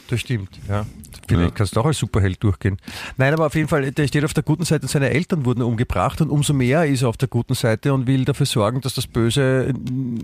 Das 0.09 0.19
stimmt, 0.19 0.59
ja. 0.67 0.85
Vielleicht 1.27 1.51
Ja. 1.51 1.55
kannst 1.55 1.75
du 1.75 1.79
auch 1.79 1.85
als 1.85 1.97
Superheld 1.97 2.43
durchgehen. 2.43 2.77
Nein, 3.15 3.33
aber 3.33 3.45
auf 3.45 3.55
jeden 3.55 3.69
Fall, 3.69 3.91
der 3.91 4.07
steht 4.07 4.25
auf 4.25 4.33
der 4.33 4.43
guten 4.43 4.65
Seite, 4.65 4.85
seine 4.87 5.09
Eltern 5.11 5.45
wurden 5.45 5.61
umgebracht 5.61 6.19
und 6.19 6.29
umso 6.29 6.53
mehr 6.53 6.85
ist 6.85 7.03
er 7.03 7.07
auf 7.09 7.15
der 7.15 7.29
guten 7.29 7.53
Seite 7.53 7.93
und 7.93 8.07
will 8.07 8.25
dafür 8.25 8.45
sorgen, 8.45 8.81
dass 8.81 8.95
das 8.95 9.07
Böse 9.07 9.73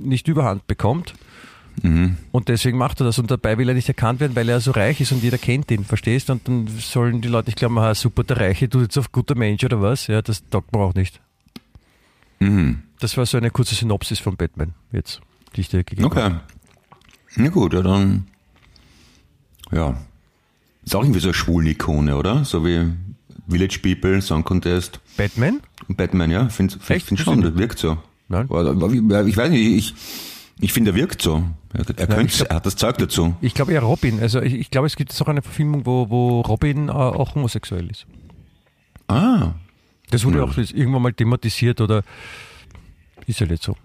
nicht 0.04 0.28
überhand 0.28 0.68
bekommt. 0.68 1.14
Mhm. 1.84 2.18
Und 2.32 2.50
deswegen 2.50 2.78
macht 2.78 3.00
er 3.02 3.06
das 3.06 3.20
und 3.20 3.30
dabei 3.30 3.58
will 3.58 3.70
er 3.70 3.76
nicht 3.76 3.88
erkannt 3.88 4.20
werden, 4.20 4.36
weil 4.36 4.50
er 4.50 4.60
so 4.60 4.72
reich 4.72 5.00
ist 5.02 5.12
und 5.12 5.22
jeder 5.22 5.38
kennt 5.38 5.70
ihn, 5.72 5.86
verstehst? 5.86 6.30
Und 6.30 6.48
dann 6.48 6.68
sollen 6.68 7.22
die 7.22 7.28
Leute 7.28 7.50
nicht 7.50 7.58
glauben, 7.58 7.78
ah, 7.78 7.94
super, 7.94 8.24
der 8.24 8.38
Reiche 8.38 8.70
tut 8.70 8.84
jetzt 8.84 8.98
auf 8.98 9.12
guter 9.12 9.36
Mensch 9.36 9.64
oder 9.64 9.82
was? 9.82 10.08
Ja, 10.08 10.22
das 10.22 10.44
taugt 10.50 10.74
man 10.74 10.82
auch 10.82 10.94
nicht. 10.96 11.20
Mhm. 12.40 12.84
Das 13.00 13.16
war 13.18 13.26
so 13.26 13.38
eine 13.38 13.52
kurze 13.52 13.76
Synopsis 13.76 14.20
von 14.20 14.36
Batman 14.36 14.74
jetzt, 14.92 15.22
die 15.56 15.62
ich 15.62 15.70
dir 15.70 15.84
gegeben 15.84 16.10
habe. 16.10 16.22
Okay. 16.22 16.36
Na 17.36 17.50
gut, 17.50 17.74
ja 17.74 17.82
dann. 17.82 18.28
Ja. 19.72 19.98
Ist 20.84 20.96
auch 20.96 21.04
irgendwie 21.04 21.20
so 21.20 21.28
eine 21.28 21.34
Schwulen-Ikone, 21.34 22.16
oder? 22.16 22.46
So 22.46 22.66
wie 22.66 22.92
Village 23.50 23.80
People, 23.82 24.22
Song 24.22 24.44
Contest 24.44 25.00
Batman? 25.16 25.62
Batman, 25.90 26.32
ja. 26.32 26.50
Find, 26.50 26.74
find, 26.74 26.90
Echt? 26.90 27.08
find 27.08 27.20
schon, 27.20 27.42
das 27.42 27.56
wirkt 27.56 27.80
so. 27.80 27.98
Nein. 28.30 28.46
Ich 28.46 29.38
weiß 29.38 29.50
nicht, 29.52 29.66
ich, 29.66 29.94
ich 30.60 30.74
finde, 30.74 30.92
er 30.92 30.96
wirkt 30.96 31.22
so. 31.22 31.44
Er, 31.74 31.80
er, 31.98 32.08
könnte, 32.08 32.22
ich 32.26 32.38
glaub- 32.38 32.50
er 32.50 32.56
hat 32.56 32.66
das 32.66 32.76
Zeug 32.76 32.98
dazu. 32.98 33.36
Ich 33.42 33.54
glaube 33.54 33.74
eher 33.74 33.82
Robin. 33.82 34.20
Also 34.20 34.42
ich, 34.42 34.54
ich 34.54 34.72
glaube, 34.72 34.88
es 34.88 34.96
gibt 34.96 35.20
auch 35.22 35.28
eine 35.28 35.42
Verfilmung, 35.42 35.86
wo, 35.86 36.10
wo 36.10 36.42
Robin 36.42 36.90
äh, 36.90 36.92
auch 36.92 37.36
homosexuell 37.36 37.90
ist. 37.90 38.06
Ah. 39.08 39.54
Das 40.10 40.26
wurde 40.26 40.40
Ja. 40.40 40.44
auch 40.46 40.58
irgendwann 40.58 41.02
mal 41.02 41.14
thematisiert 41.14 41.82
oder 41.82 42.04
ist 43.26 43.40
ja 43.40 43.46
nicht 43.46 43.62
so. 43.64 43.76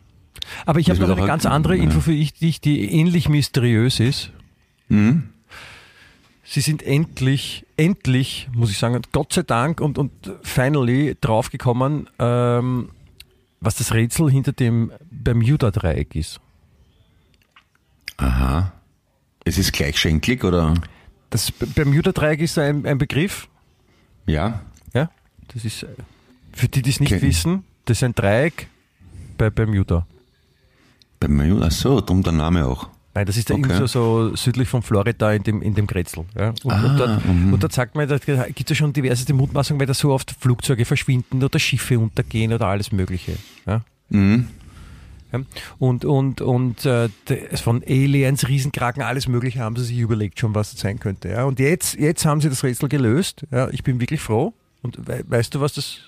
Aber 0.67 0.81
ich 0.81 0.89
habe 0.91 1.01
noch 1.01 1.17
eine 1.17 1.27
ganz 1.27 1.45
halt- 1.45 1.55
andere. 1.55 1.77
Info 1.77 2.01
für 2.01 2.13
dich, 2.13 2.61
die 2.61 2.91
ähnlich 2.93 3.29
mysteriös 3.29 4.01
ist. 4.01 4.31
Mhm. 4.89 5.25
Sie 6.45 6.61
sind 6.61 6.83
endlich, 6.83 7.65
endlich, 7.77 8.49
muss 8.55 8.71
ich 8.71 8.79
sagen, 8.79 9.01
Gott 9.13 9.33
sei 9.33 9.43
Dank 9.43 9.81
und, 9.81 9.97
und 9.97 10.11
finally 10.43 11.17
draufgekommen, 11.21 12.11
ähm, 12.19 12.91
was 13.61 13.77
das 13.77 13.95
Rätsel 13.95 14.31
hinter 14.31 14.53
dem 14.53 14.93
Bermuda-Dreieck 15.11 16.15
ist. 16.15 16.41
Aha. 18.19 18.73
Es 19.45 19.59
ist 19.59 19.73
gleichschenklig, 19.73 20.45
oder? 20.45 20.75
Das 21.31 21.51
Bermuda-Dreieck 21.51 22.41
ist 22.41 22.59
ein, 22.59 22.87
ein 22.87 22.99
Begriff, 22.99 23.49
Ja. 24.27 24.61
ja, 24.95 25.11
das 25.53 25.65
ist, 25.65 25.87
für 26.53 26.69
die, 26.69 26.83
die 26.83 26.91
es 26.91 27.01
nicht 27.01 27.13
Okay. 27.13 27.23
wissen, 27.23 27.65
das 27.87 27.99
ist 27.99 28.05
ein 28.05 28.15
Dreieck 28.15 28.69
bei 29.39 29.51
Bermuda. 29.51 30.07
Ach 31.61 31.71
so, 31.71 32.01
drum 32.01 32.23
der 32.23 32.33
Name 32.33 32.67
auch. 32.67 32.89
Nein, 33.15 33.27
das 33.27 33.37
ist 33.37 33.49
da 33.51 33.55
Okay. 33.55 33.63
irgendwo 33.65 33.87
so 33.87 34.35
südlich 34.37 34.69
von 34.69 34.83
Florida 34.83 35.33
in 35.33 35.43
dem, 35.43 35.63
in 35.63 35.75
dem 35.75 35.87
Grätzl. 35.87 36.25
Ja? 36.37 36.49
Und, 36.65 36.67
Ah, 36.73 36.85
und, 36.85 36.97
dort, 36.99 37.25
mhm. 37.27 37.53
und 37.53 37.63
dort 37.63 37.73
sagt 37.73 37.95
man, 37.95 38.09
da 38.09 38.17
gibt 38.19 38.61
es 38.61 38.69
ja 38.71 38.75
schon 38.75 38.93
diverse 38.93 39.33
Mutmaßungen, 39.35 39.79
weil 39.81 39.87
da 39.87 39.95
so 39.95 40.13
oft 40.13 40.35
Flugzeuge 40.41 40.85
verschwinden 40.85 41.43
oder 41.45 41.59
Schiffe 41.59 41.99
untergehen 41.99 42.53
oder 42.53 42.67
alles 42.69 42.91
Mögliche. 42.91 43.37
Ja? 43.67 43.83
Mhm. 44.09 44.49
Ja? 45.33 45.41
Und, 45.79 46.05
und, 46.05 46.41
und 46.41 46.85
äh, 46.85 47.09
von 47.57 47.83
Aliens, 47.85 48.47
Riesenkraken, 48.49 49.03
alles 49.03 49.29
Mögliche 49.29 49.61
haben 49.61 49.77
sie 49.77 49.85
sich 49.85 49.99
überlegt 49.99 50.39
schon, 50.39 50.55
was 50.55 50.73
das 50.73 50.81
sein 50.81 50.99
könnte. 51.01 51.29
Ja? 51.31 51.45
Und 51.45 51.59
jetzt, 51.59 51.95
jetzt 51.95 52.25
haben 52.25 52.41
sie 52.41 52.49
das 52.49 52.63
Rätsel 52.63 52.89
gelöst. 52.89 53.45
Ja? 53.51 53.69
Ich 53.71 53.83
bin 53.83 54.01
wirklich 54.01 54.21
froh. 54.21 54.55
Und 54.83 55.07
we 55.07 55.25
weißt 55.27 55.55
du, 55.55 55.61
was 55.61 55.75
das, 55.75 55.99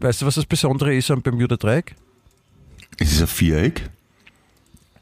weißt 0.00 0.22
du, 0.22 0.26
was 0.26 0.36
das 0.36 0.46
Besondere 0.46 0.94
ist 0.94 1.10
am 1.10 1.22
Bermuda 1.22 1.56
Dreieck? 1.56 1.94
Es 2.98 3.12
ist 3.12 3.20
ein 3.20 3.26
Viereck? 3.26 3.90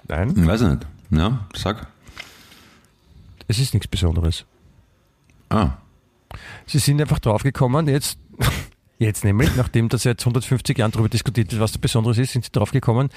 Nein, 0.08 0.34
Ich 0.36 0.46
weiß 0.46 0.62
nicht. 0.62 0.86
Ja, 1.10 1.46
sag. 1.54 1.86
es 3.48 3.58
ist 3.58 3.74
nichts 3.74 3.86
Besonderes. 3.86 4.44
Ah. 5.50 5.72
Sie 6.66 6.78
sind 6.78 7.00
einfach 7.00 7.18
draufgekommen, 7.18 7.86
jetzt, 7.88 8.18
jetzt 9.02 9.24
nämlich, 9.24 9.54
nachdem 9.56 9.88
das 9.88 10.04
jetzt 10.04 10.22
150 10.22 10.76
Jahren 10.78 10.90
darüber 10.92 11.08
diskutiert 11.08 11.50
wird, 11.52 11.60
was 11.60 11.72
das 11.72 11.80
Besonderes 11.80 12.18
ist, 12.18 12.32
sind 12.32 12.44
sie 12.44 12.50
draufgekommen, 12.52 13.10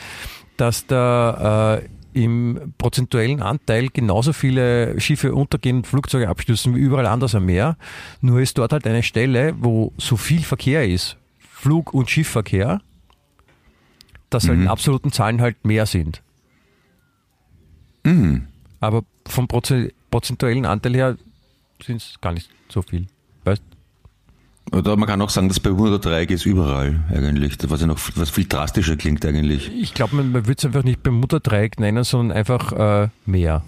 dass 0.58 0.86
da 0.88 1.78
äh, 1.78 1.86
im 2.13 2.74
prozentuellen 2.78 3.41
Anteil 3.41 3.89
genauso 3.89 4.32
viele 4.34 5.00
Schiffe 5.02 5.36
untergehen 5.36 5.78
und 5.78 5.88
Flugzeuge 5.88 6.30
abstürzen 6.30 6.76
wie 6.76 6.80
überall 6.80 7.06
anders 7.08 7.36
am 7.36 7.45
Meer. 7.45 7.78
Nur 8.21 8.39
ist 8.39 8.58
dort 8.58 8.71
halt 8.71 8.88
eine 8.88 9.04
Stelle, 9.04 9.54
wo 9.60 9.91
so 9.98 10.15
viel 10.17 10.41
Verkehr 10.41 10.88
ist, 10.88 11.17
Flug- 11.39 11.93
und 11.93 12.10
Schiffverkehr, 12.10 12.82
dass 14.30 14.48
halt 14.48 14.60
in 14.60 14.67
absoluten 14.69 15.12
Zahlen 15.12 15.41
halt 15.41 15.65
mehr 15.65 15.86
sind. 15.86 16.21
Aber 18.80 19.04
vom 19.28 19.48
Proze- 19.48 19.91
prozentuellen 20.12 20.65
Anteil 20.65 20.93
her 20.95 21.17
sind 21.84 21.98
es 21.98 22.15
gar 22.21 22.32
nicht 22.34 22.50
so 22.69 22.82
viel. 22.82 23.08
Oder 24.76 24.98
man 24.98 25.08
kann 25.08 25.22
auch 25.22 25.30
sagen, 25.30 25.48
das 25.48 25.62
Bermuda-Dreieck 25.62 26.32
ist 26.32 26.46
überall 26.46 27.02
eigentlich, 27.10 27.58
was 27.70 27.80
ja 27.80 27.88
noch 27.88 27.98
was 28.16 28.30
viel 28.30 28.44
drastischer 28.46 28.98
klingt 28.98 29.26
eigentlich. 29.26 29.72
Ich 29.74 29.94
glaube, 29.94 30.18
man, 30.18 30.34
man 30.34 30.48
würde 30.48 30.58
es 30.58 30.66
einfach 30.66 30.84
nicht 30.84 31.02
Bermuda-Dreieck 31.02 31.80
nennen, 31.80 32.04
sondern 32.04 32.36
einfach 32.36 32.74
äh, 32.74 33.08
Meer. 33.26 33.64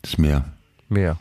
Das 0.00 0.16
Meer. 0.16 0.46
Meer. 0.88 1.18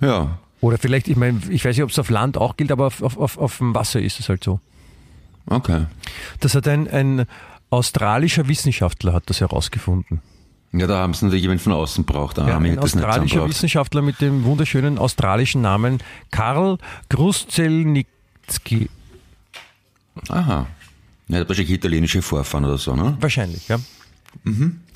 Ja. 0.00 0.38
Oder 0.62 0.78
vielleicht, 0.78 1.06
ich 1.08 1.16
meine, 1.16 1.38
ich 1.50 1.62
weiß 1.62 1.76
nicht, 1.76 1.84
ob 1.84 1.90
es 1.90 1.98
auf 1.98 2.08
Land 2.08 2.38
auch 2.38 2.56
gilt, 2.56 2.72
aber 2.72 2.86
auf, 2.86 3.02
auf, 3.02 3.18
auf, 3.18 3.36
auf 3.36 3.58
dem 3.58 3.74
Wasser 3.74 4.00
ist 4.00 4.18
es 4.18 4.30
halt 4.30 4.42
so. 4.42 4.60
Okay. 5.44 5.84
Das 6.40 6.54
hat 6.54 6.66
ein, 6.66 6.88
ein 6.88 7.26
australischer 7.68 8.48
Wissenschaftler 8.48 9.12
hat 9.12 9.24
das 9.26 9.42
herausgefunden. 9.42 10.22
Ja, 10.72 10.86
da 10.86 10.98
haben 10.98 11.12
sie 11.12 11.26
natürlich 11.26 11.42
jemanden 11.42 11.62
von 11.62 11.72
außen 11.74 12.04
braucht. 12.04 12.38
Ja, 12.38 12.56
ein 12.56 12.78
australischer. 12.78 13.46
Wissenschaftler 13.46 14.00
mit 14.00 14.20
dem 14.20 14.44
wunderschönen 14.44 14.98
australischen 14.98 15.60
Namen 15.60 15.98
Karl 16.30 16.78
Gruszelnicki. 17.10 18.88
Aha. 20.28 20.66
Ja, 21.28 21.38
hat 21.38 21.48
wahrscheinlich 21.48 21.74
italienische 21.74 22.22
Vorfahren 22.22 22.64
oder 22.64 22.78
so, 22.78 22.96
ne? 22.96 23.16
Wahrscheinlich, 23.20 23.68
ja. 23.68 23.78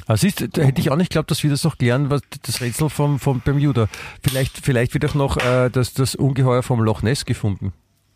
Aber 0.07 0.17
siehst 0.17 0.41
du, 0.41 0.49
da 0.49 0.63
hätte 0.63 0.81
ich 0.81 0.91
auch 0.91 0.97
nicht 0.97 1.11
geglaubt, 1.11 1.31
dass 1.31 1.43
wir 1.43 1.51
das 1.51 1.65
noch 1.65 1.77
klären, 1.77 2.11
was 2.11 2.23
das 2.43 2.61
Rätsel 2.61 2.89
vom, 2.89 3.19
vom 3.19 3.41
Bermuda. 3.41 3.89
Vielleicht, 4.23 4.59
vielleicht 4.59 4.95
wird 4.95 5.05
auch 5.05 5.15
noch 5.15 5.37
äh, 5.37 5.69
das, 5.69 5.95
das 5.95 6.15
Ungeheuer 6.15 6.63
vom 6.63 6.81
Loch 6.81 7.03
Ness 7.03 7.25
gefunden. 7.25 7.73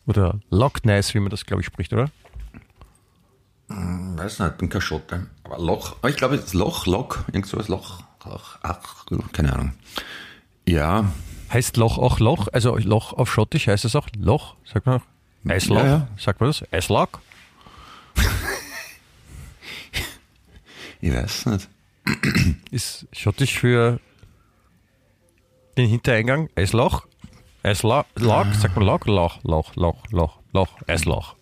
Oder 0.07 0.41
Loch 0.51 0.79
Ness, 0.85 1.15
wie 1.15 1.21
man 1.21 1.31
das, 1.31 1.45
glaube 1.47 1.63
ich, 1.63 1.67
spricht, 1.67 1.93
oder? 1.93 2.11
Weiß 3.71 4.41
nicht, 4.41 4.59
bin 4.59 4.69
kein 4.69 4.81
Schotte. 4.81 5.27
Aber 5.45 5.59
Loch, 5.59 5.97
ich 6.07 6.17
glaube, 6.17 6.37
das 6.37 6.55
Loch, 6.55 6.87
Loch, 6.87 7.19
irgend 7.33 7.47
sowas, 7.47 7.69
Loch, 7.69 8.03
Loch, 8.25 8.59
ach, 8.63 9.07
keine 9.33 9.53
Ahnung. 9.53 9.73
Ja, 10.67 11.11
Heißt 11.53 11.77
Loch 11.77 11.99
auch 11.99 12.21
Loch? 12.21 12.47
Also 12.53 12.77
Loch 12.77 13.13
auf 13.13 13.33
Schottisch 13.33 13.67
heißt 13.67 13.85
es 13.85 13.97
auch 13.97 14.07
Loch? 14.17 14.55
Sagt 14.65 14.87
man 14.87 15.01
auch? 15.01 15.05
Eisloch? 15.49 15.79
Ja, 15.79 15.87
ja. 15.87 16.09
Sagt 16.17 16.41
man 16.41 16.51
das? 16.51 16.63
Eisloch? 16.73 17.09
ich 21.01 21.13
weiß 21.13 21.47
nicht. 21.47 21.69
Ist 22.71 23.09
Schottisch 23.13 23.59
für 23.59 23.99
den 25.77 25.89
Hintereingang? 25.89 26.51
Eisloch? 26.55 27.09
Eisloch? 27.65 28.05
Loch? 28.15 28.55
Sagt 28.55 28.77
man 28.77 28.87
Loch? 28.87 29.07
Loch, 29.07 29.43
Loch, 29.43 29.75
Loch, 29.75 30.07
Loch, 30.11 30.39
Loch, 30.53 30.77
Eisloch. 30.87 31.35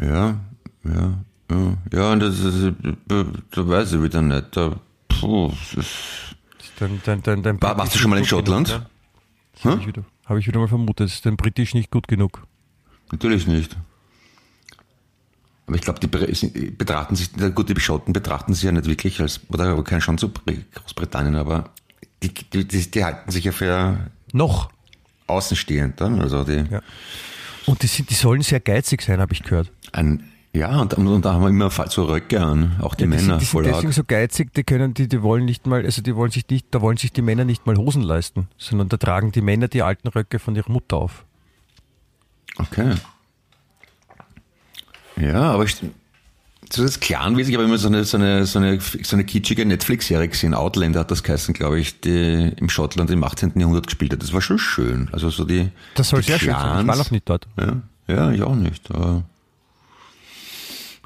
Ja, 0.00 0.40
ja, 0.84 1.18
ja. 1.50 1.76
Ja, 1.92 2.12
und 2.12 2.20
das 2.20 2.38
ist, 2.40 2.62
äh, 2.64 2.72
da 3.08 3.68
weiß 3.68 3.92
ich 3.94 4.02
wieder 4.02 4.22
nicht. 4.22 4.56
Da, 4.56 4.76
puh, 5.08 5.48
das 5.74 5.74
ist, 5.84 5.90
Dann, 6.78 7.00
dann, 7.04 7.22
dann, 7.22 7.42
dann 7.42 7.60
War- 7.62 7.76
warst 7.76 7.94
du 7.94 7.98
schon 7.98 8.10
mal 8.10 8.18
in 8.18 8.24
Schottland? 8.24 8.68
genug, 8.68 8.82
ja? 9.64 9.70
Habe 9.70 9.80
ich, 9.80 9.86
wieder- 9.86 10.04
hab 10.26 10.36
ich 10.38 10.46
wieder 10.46 10.60
mal 10.60 10.68
vermutet. 10.68 11.08
Ist 11.08 11.26
dann 11.26 11.36
britisch 11.36 11.74
nicht 11.74 11.90
gut 11.90 12.08
genug. 12.08 12.46
natürlich 13.12 13.46
nicht. 13.46 13.76
Aber 15.66 15.76
ich 15.76 15.82
glaube, 15.82 16.00
die 16.00 16.08
betrachten 16.08 17.14
sich, 17.14 17.30
gut, 17.54 17.68
die 17.68 17.80
Schotten 17.80 18.12
betrachten 18.12 18.54
sich 18.54 18.64
ja 18.64 18.72
nicht 18.72 18.86
wirklich 18.86 19.20
als, 19.20 19.40
oder 19.50 19.66
aber 19.70 19.84
kein 19.84 20.00
schon 20.00 20.18
zu 20.18 20.28
Br- 20.28 20.54
Großbritannien, 20.74 21.36
aber 21.36 21.70
die, 22.22 22.32
die, 22.34 22.66
die, 22.66 22.90
die 22.90 23.04
halten 23.04 23.30
sich 23.30 23.44
ja 23.44 23.52
für 23.52 24.10
Noch. 24.32 24.70
außenstehend 25.28 26.00
dann. 26.00 26.20
Also 26.20 26.42
die, 26.44 26.64
Ja. 26.70 26.82
Und 27.66 27.82
die, 27.82 27.86
sind, 27.86 28.10
die 28.10 28.14
sollen 28.14 28.42
sehr 28.42 28.58
geizig 28.58 29.02
sein, 29.02 29.20
habe 29.20 29.32
ich 29.32 29.42
gehört. 29.44 29.70
ein, 29.92 30.24
ja, 30.52 30.80
und, 30.80 30.94
und 30.94 31.24
da 31.24 31.34
haben 31.34 31.42
wir 31.42 31.48
immer 31.48 31.70
so 31.70 32.04
Röcke 32.04 32.40
an, 32.40 32.76
auch 32.80 32.94
die 32.94 33.04
Ja, 33.04 33.10
die 33.10 33.16
Männer 33.16 33.40
sind, 33.40 33.40
die 33.40 33.44
sind 33.44 33.64
deswegen 33.66 33.86
arg. 33.86 33.94
so 33.94 34.04
geizig, 34.04 34.52
die 34.54 34.64
können, 34.64 34.94
die, 34.94 35.06
die 35.06 35.22
wollen 35.22 35.44
nicht 35.44 35.66
mal, 35.66 35.84
also 35.84 36.02
die 36.02 36.16
wollen 36.16 36.30
sich 36.30 36.48
nicht, 36.48 36.66
da 36.72 36.80
wollen 36.80 36.96
sich 36.96 37.12
die 37.12 37.22
Männer 37.22 37.44
nicht 37.44 37.66
mal 37.66 37.76
Hosen 37.76 38.02
leisten, 38.02 38.48
sondern 38.58 38.88
da 38.88 38.96
tragen 38.96 39.30
die 39.30 39.42
Männer 39.42 39.68
die 39.68 39.82
alten 39.82 40.08
Röcke 40.08 40.38
von 40.38 40.56
ihrer 40.56 40.70
Mutter 40.70 40.96
auf. 40.96 41.24
Okay. 42.58 42.94
Ja, 45.16 45.52
aber 45.52 45.64
ich, 45.64 45.76
so 46.72 46.82
das 46.82 46.96
ich 46.96 47.14
habe 47.14 47.64
immer 47.64 47.78
so 47.78 47.88
eine, 47.88 48.04
so 48.04 48.16
eine, 48.16 48.46
so 48.46 48.58
eine, 48.58 48.80
so 48.80 49.16
eine 49.16 49.24
kitschige 49.24 49.66
Netflix-Serie 49.66 50.28
gesehen, 50.28 50.54
Outlander 50.54 51.00
hat 51.00 51.10
das 51.10 51.22
geheißen, 51.22 51.52
glaube 51.54 51.80
ich, 51.80 52.00
die 52.00 52.52
im 52.56 52.68
Schottland 52.68 53.10
im 53.10 53.24
18. 53.24 53.52
Jahrhundert 53.56 53.86
gespielt 53.86 54.12
hat. 54.12 54.22
Das 54.22 54.32
war 54.32 54.40
schon 54.40 54.58
schön. 54.58 55.08
Also 55.12 55.30
so 55.30 55.44
die. 55.44 55.70
Das 55.94 56.10
soll 56.10 56.20
die 56.20 56.26
sehr 56.26 56.38
schön 56.38 56.52
sein. 56.52 56.60
Ich 56.60 56.66
war 56.66 56.82
Clans. 56.84 56.98
noch 56.98 57.10
nicht 57.10 57.28
dort. 57.28 57.48
Ja, 57.58 57.82
ja, 58.06 58.30
ich 58.30 58.42
auch 58.42 58.54
nicht. 58.54 58.90
Aber. 58.90 59.24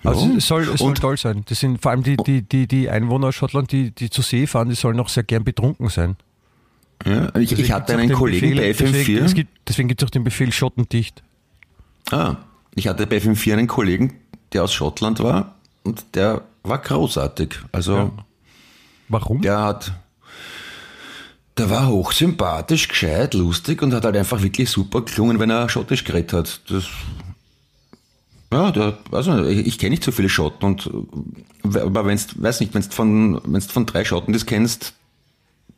Also 0.04 0.30
es 0.36 0.46
soll, 0.46 0.62
es 0.68 0.78
soll 0.80 0.88
Und- 0.90 1.00
toll 1.00 1.16
sein. 1.16 1.42
Das 1.48 1.60
sind 1.60 1.80
vor 1.80 1.90
allem 1.92 2.02
die, 2.02 2.16
die, 2.16 2.42
die, 2.42 2.66
die 2.66 2.90
Einwohner 2.90 3.28
aus 3.28 3.34
Schottland, 3.34 3.72
die, 3.72 3.90
die 3.90 4.10
zu 4.10 4.22
See 4.22 4.46
fahren, 4.46 4.68
die 4.68 4.74
sollen 4.74 5.00
auch 5.00 5.08
sehr 5.08 5.22
gern 5.24 5.44
betrunken 5.44 5.88
sein. 5.88 6.16
ja, 7.06 7.28
ich, 7.36 7.42
ich 7.42 7.48
Deswegen 7.50 7.72
hatte 7.74 7.96
einen 7.96 8.12
Kollegen 8.12 8.50
Befehl, 8.50 8.74
bei 8.74 8.84
Deswegen, 8.84 9.20
FM4. 9.20 9.24
es 9.24 9.34
gibt, 9.34 9.50
deswegen 9.68 9.88
gibt 9.88 10.02
es 10.02 10.06
auch 10.06 10.10
den 10.10 10.24
Befehl 10.24 10.52
Schottendicht. 10.52 11.22
Ah, 12.10 12.36
ich 12.74 12.86
hatte 12.86 13.06
bei 13.06 13.16
FM4 13.18 13.52
einen 13.54 13.66
Kollegen, 13.66 14.14
der 14.52 14.64
aus 14.64 14.72
Schottland 14.74 15.20
war 15.22 15.54
und 15.84 16.04
der 16.14 16.42
war 16.62 16.78
großartig. 16.78 17.54
Also 17.72 17.96
Ja. 17.96 18.10
Warum? 19.08 19.40
der 19.42 19.58
hat, 19.60 19.92
der 21.56 21.70
war 21.70 21.88
hochsympathisch, 21.88 22.88
gescheit, 22.88 23.34
lustig 23.34 23.80
und 23.82 23.94
hat 23.94 24.04
halt 24.04 24.16
einfach 24.16 24.42
wirklich 24.42 24.68
super 24.70 25.02
gelungen, 25.02 25.38
wenn 25.38 25.50
er 25.50 25.68
Schottisch 25.68 26.04
geredet 26.04 26.32
hat. 26.32 26.60
Das, 26.68 26.84
ja, 28.54 28.70
der, 28.70 28.98
also 29.12 29.44
ich, 29.44 29.78
kenne 29.78 29.90
nicht 29.90 30.04
so 30.04 30.12
viele 30.12 30.28
Schotten 30.28 30.64
und 30.66 30.90
äh, 31.74 31.78
aber 31.80 32.06
wenn's, 32.06 32.28
weiß 32.40 32.60
nicht, 32.60 32.74
wenn's 32.74 32.86
von, 32.94 33.40
wenn's 33.44 33.66
von 33.66 33.86
drei 33.86 34.04
Schotten 34.04 34.32
das 34.32 34.46
kennst, 34.46 34.94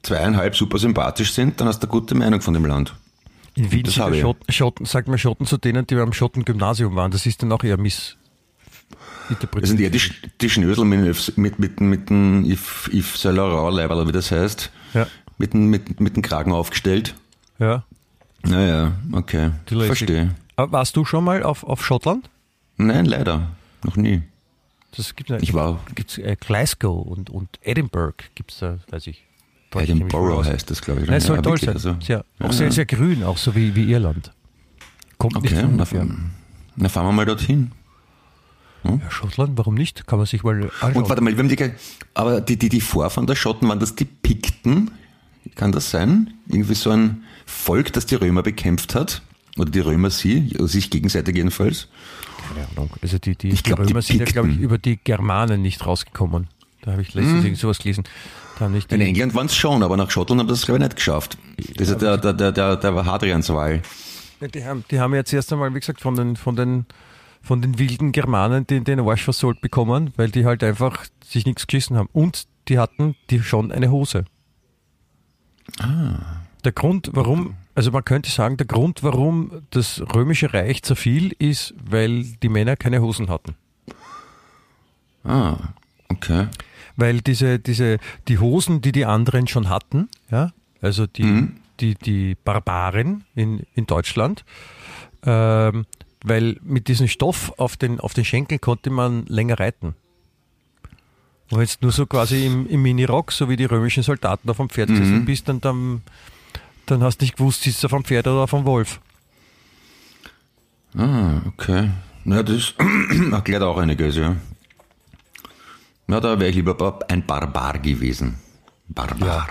zweieinhalb 0.02 0.54
super 0.56 0.78
sympathisch 0.78 1.32
sind, 1.32 1.60
dann 1.60 1.68
hast 1.68 1.80
du 1.82 1.86
eine 1.86 1.90
gute 1.92 2.14
Meinung 2.14 2.40
von 2.40 2.54
dem 2.54 2.64
Land. 2.66 2.94
In 3.54 3.72
Wien 3.72 3.82
das 3.84 3.94
sind. 3.94 4.16
Schotten, 4.16 4.52
Schotten, 4.52 4.86
sagt 4.86 5.08
man 5.08 5.18
Schotten 5.18 5.46
zu 5.46 5.56
denen, 5.56 5.86
die 5.86 5.94
beim 5.94 6.12
Schotten-Gymnasium 6.12 6.94
waren. 6.94 7.10
Das 7.10 7.24
ist 7.26 7.42
dann 7.42 7.50
auch 7.52 7.64
eher 7.64 7.78
miss. 7.78 8.16
Das 9.52 9.68
sind 9.70 9.80
eher 9.80 9.90
die, 9.90 10.00
die 10.40 10.50
Schnösel 10.50 10.84
mit, 10.84 11.36
mit, 11.36 11.58
mit, 11.58 11.80
mit 11.80 12.10
dem 12.10 12.44
If, 12.44 12.88
If 12.92 13.16
Saint-Laurent-Leiberl, 13.16 13.98
oder 13.98 14.08
wie 14.08 14.12
das 14.12 14.30
heißt. 14.30 14.70
Ja. 14.94 15.06
Mit, 15.38 15.52
dem- 15.54 15.70
mit, 15.70 16.00
mit 16.00 16.14
dem 16.16 16.22
Kragen 16.22 16.52
aufgestellt. 16.52 17.14
Ja, 17.58 17.84
Naja, 18.42 18.92
okay. 19.12 19.50
Verstehe. 19.66 20.34
Aber 20.56 20.72
warst 20.72 20.96
du 20.96 21.04
schon 21.04 21.24
mal 21.24 21.42
auf, 21.42 21.64
auf 21.64 21.84
Schottland? 21.84 22.28
Nein, 22.76 23.06
leider. 23.06 23.50
Noch 23.84 23.96
nie. 23.96 24.22
Das 24.96 25.14
gibt 25.14 25.30
Ich 25.30 25.52
war 25.54 25.80
gibt's, 25.94 26.18
äh, 26.18 26.36
Glasgow 26.38 27.06
und, 27.06 27.28
und 27.30 27.48
Edinburgh 27.62 28.16
gibt 28.34 28.52
es 28.52 28.58
da, 28.58 28.78
weiß 28.90 29.06
ich. 29.08 29.24
Edinburgh 29.74 30.44
heißt 30.44 30.70
das, 30.70 30.80
glaube 30.80 31.02
ich. 31.02 31.06
Nein, 31.06 31.18
es 31.18 31.24
soll 31.26 31.36
Ja, 31.36 31.42
toll 31.42 31.60
wirklich, 31.60 31.66
sein. 31.66 31.74
also- 31.74 31.96
sehr, 32.00 32.20
auch 32.38 32.46
Ja, 32.46 32.52
sehr, 32.52 32.72
sehr 32.72 32.86
grün, 32.86 33.22
auch 33.24 33.36
so 33.36 33.54
wie, 33.54 33.74
wie 33.74 33.90
Irland. 33.92 34.32
Kommt 35.18 35.34
nicht 35.42 35.52
Okay, 35.52 35.60
von 35.62 35.76
na, 35.76 35.82
ungefähr. 35.84 36.06
na 36.76 36.88
fahren 36.88 37.06
wir 37.06 37.12
mal 37.12 37.26
dorthin. 37.26 37.72
Ja, 38.84 39.00
Schottland, 39.10 39.58
warum 39.58 39.74
nicht? 39.74 40.06
Kann 40.06 40.18
man 40.18 40.26
sich 40.26 40.44
mal 40.44 40.62
anschauen. 40.80 40.92
Und 40.94 41.08
warte 41.08 41.20
mal, 41.20 41.32
wir 41.32 41.38
haben 41.38 41.48
die, 41.48 41.70
aber 42.14 42.40
die, 42.40 42.56
die, 42.56 42.68
die 42.68 42.80
Vorfahren 42.80 43.26
der 43.26 43.34
Schotten, 43.34 43.68
waren 43.68 43.80
das 43.80 43.96
die 43.96 44.04
Pikten? 44.04 44.92
Kann 45.56 45.72
das 45.72 45.90
sein? 45.90 46.34
Irgendwie 46.46 46.74
so 46.74 46.90
ein 46.90 47.24
Volk, 47.46 47.92
das 47.92 48.06
die 48.06 48.14
Römer 48.14 48.42
bekämpft 48.42 48.94
hat? 48.94 49.22
Oder 49.58 49.70
die 49.70 49.80
Römer 49.80 50.10
sie, 50.10 50.50
also 50.54 50.66
sich 50.68 50.90
gegenseitig 50.90 51.34
jedenfalls? 51.36 51.88
Keine 52.48 52.66
Ahnung. 52.68 52.90
Also 53.02 53.18
die, 53.18 53.36
die, 53.36 53.48
Ich 53.48 53.62
glaub, 53.62 53.78
die 53.80 53.86
die 53.86 53.92
Römer 53.92 54.02
sind 54.02 54.18
ja, 54.20 54.24
glaube 54.26 54.50
ich, 54.50 54.58
über 54.58 54.78
die 54.78 54.98
Germanen 55.02 55.62
nicht 55.62 55.84
rausgekommen. 55.84 56.48
Da 56.82 56.92
habe 56.92 57.02
ich 57.02 57.14
letztens 57.14 57.44
irgend 57.44 57.58
sowas 57.58 57.78
gelesen. 57.78 58.04
In 58.88 59.00
England 59.00 59.34
waren 59.34 59.46
es 59.46 59.54
schon, 59.56 59.82
aber 59.82 59.96
nach 59.96 60.10
Schottland 60.10 60.40
haben 60.40 60.48
das, 60.48 60.64
glaube 60.64 60.78
ich, 60.78 60.84
nicht 60.84 60.96
geschafft. 60.96 61.36
Das 61.76 61.88
ist 61.88 62.00
der, 62.00 62.16
der, 62.16 62.32
der, 62.32 62.52
der, 62.52 62.76
der 62.76 63.04
Hadrians 63.04 63.50
Wahl. 63.50 63.82
Ja, 64.40 64.48
Die 64.48 64.64
haben, 64.64 64.84
die 64.90 65.00
haben 65.00 65.14
jetzt 65.14 65.32
erst 65.32 65.52
einmal, 65.52 65.74
wie 65.74 65.80
gesagt, 65.80 66.00
von 66.00 66.14
den, 66.14 66.36
von 66.36 66.56
den, 66.56 66.86
von 67.42 67.60
den 67.60 67.78
wilden 67.78 68.12
Germanen 68.12 68.66
den, 68.66 68.84
den 68.84 69.00
Arsch 69.00 69.24
versohlt 69.24 69.60
bekommen, 69.60 70.12
weil 70.16 70.30
die 70.30 70.44
halt 70.46 70.62
einfach 70.64 71.04
sich 71.24 71.44
nichts 71.44 71.66
geschissen 71.66 71.96
haben. 71.96 72.08
Und 72.12 72.46
die 72.68 72.78
hatten 72.78 73.14
die 73.30 73.42
schon 73.42 73.72
eine 73.72 73.90
Hose. 73.90 74.24
Der 76.64 76.72
Grund, 76.72 77.10
warum, 77.12 77.56
also 77.76 77.90
man 77.90 78.04
könnte 78.04 78.30
sagen, 78.30 78.56
der 78.56 78.66
Grund, 78.66 79.02
warum 79.02 79.62
das 79.70 80.02
römische 80.14 80.52
Reich 80.52 80.82
zerfiel, 80.82 81.36
ist, 81.38 81.74
weil 81.78 82.24
die 82.24 82.48
Männer 82.48 82.74
keine 82.74 83.02
Hosen 83.02 83.28
hatten. 83.28 83.54
Ah, 85.22 85.58
okay. 86.08 86.48
Weil 86.96 87.20
diese, 87.20 87.58
diese, 87.58 87.98
die 88.28 88.38
Hosen, 88.38 88.80
die 88.80 88.92
die 88.92 89.04
anderen 89.04 89.46
schon 89.46 89.68
hatten, 89.68 90.08
ja, 90.30 90.52
also 90.80 91.06
die, 91.06 91.48
die, 91.80 91.94
die 91.96 92.34
Barbarin 92.42 93.24
in, 93.34 93.66
in 93.74 93.86
Deutschland, 93.86 94.46
ähm, 95.24 95.84
weil 96.24 96.56
mit 96.62 96.88
diesem 96.88 97.08
Stoff 97.08 97.52
auf 97.58 97.76
den, 97.76 98.00
auf 98.00 98.14
den 98.14 98.24
Schenkeln 98.24 98.60
konnte 98.60 98.88
man 98.88 99.26
länger 99.26 99.60
reiten. 99.60 99.94
Und 101.50 101.60
jetzt 101.60 101.82
nur 101.82 101.92
so 101.92 102.06
quasi 102.06 102.46
im, 102.46 102.66
im 102.68 102.80
Mini-Rock, 102.80 103.32
so 103.32 103.50
wie 103.50 103.56
die 103.56 103.66
römischen 103.66 104.02
Soldaten 104.02 104.48
auf 104.48 104.56
dem 104.56 104.70
Pferd 104.70 104.88
gesessen 104.88 105.26
bist, 105.26 105.46
dann, 105.48 105.60
dann, 105.60 106.02
dann 106.86 107.02
hast 107.02 107.18
du 107.20 107.24
nicht 107.24 107.36
gewusst, 107.36 107.64
du 107.64 107.86
auf 107.86 107.92
dem 107.92 108.04
Pferd 108.04 108.26
oder 108.26 108.42
dem 108.50 108.64
Wolf. 108.64 109.00
Ah, 110.96 111.40
okay. 111.46 111.90
Na, 112.24 112.42
das 112.42 112.74
erklärt 113.32 113.62
auch 113.62 113.78
einiges, 113.78 114.16
ja. 114.16 114.36
Na, 116.06 116.20
da 116.20 116.38
wäre 116.38 116.50
ich 116.50 116.56
lieber 116.56 116.98
ein 117.08 117.26
Barbar 117.26 117.78
gewesen. 117.78 118.36
Barbar. 118.88 119.48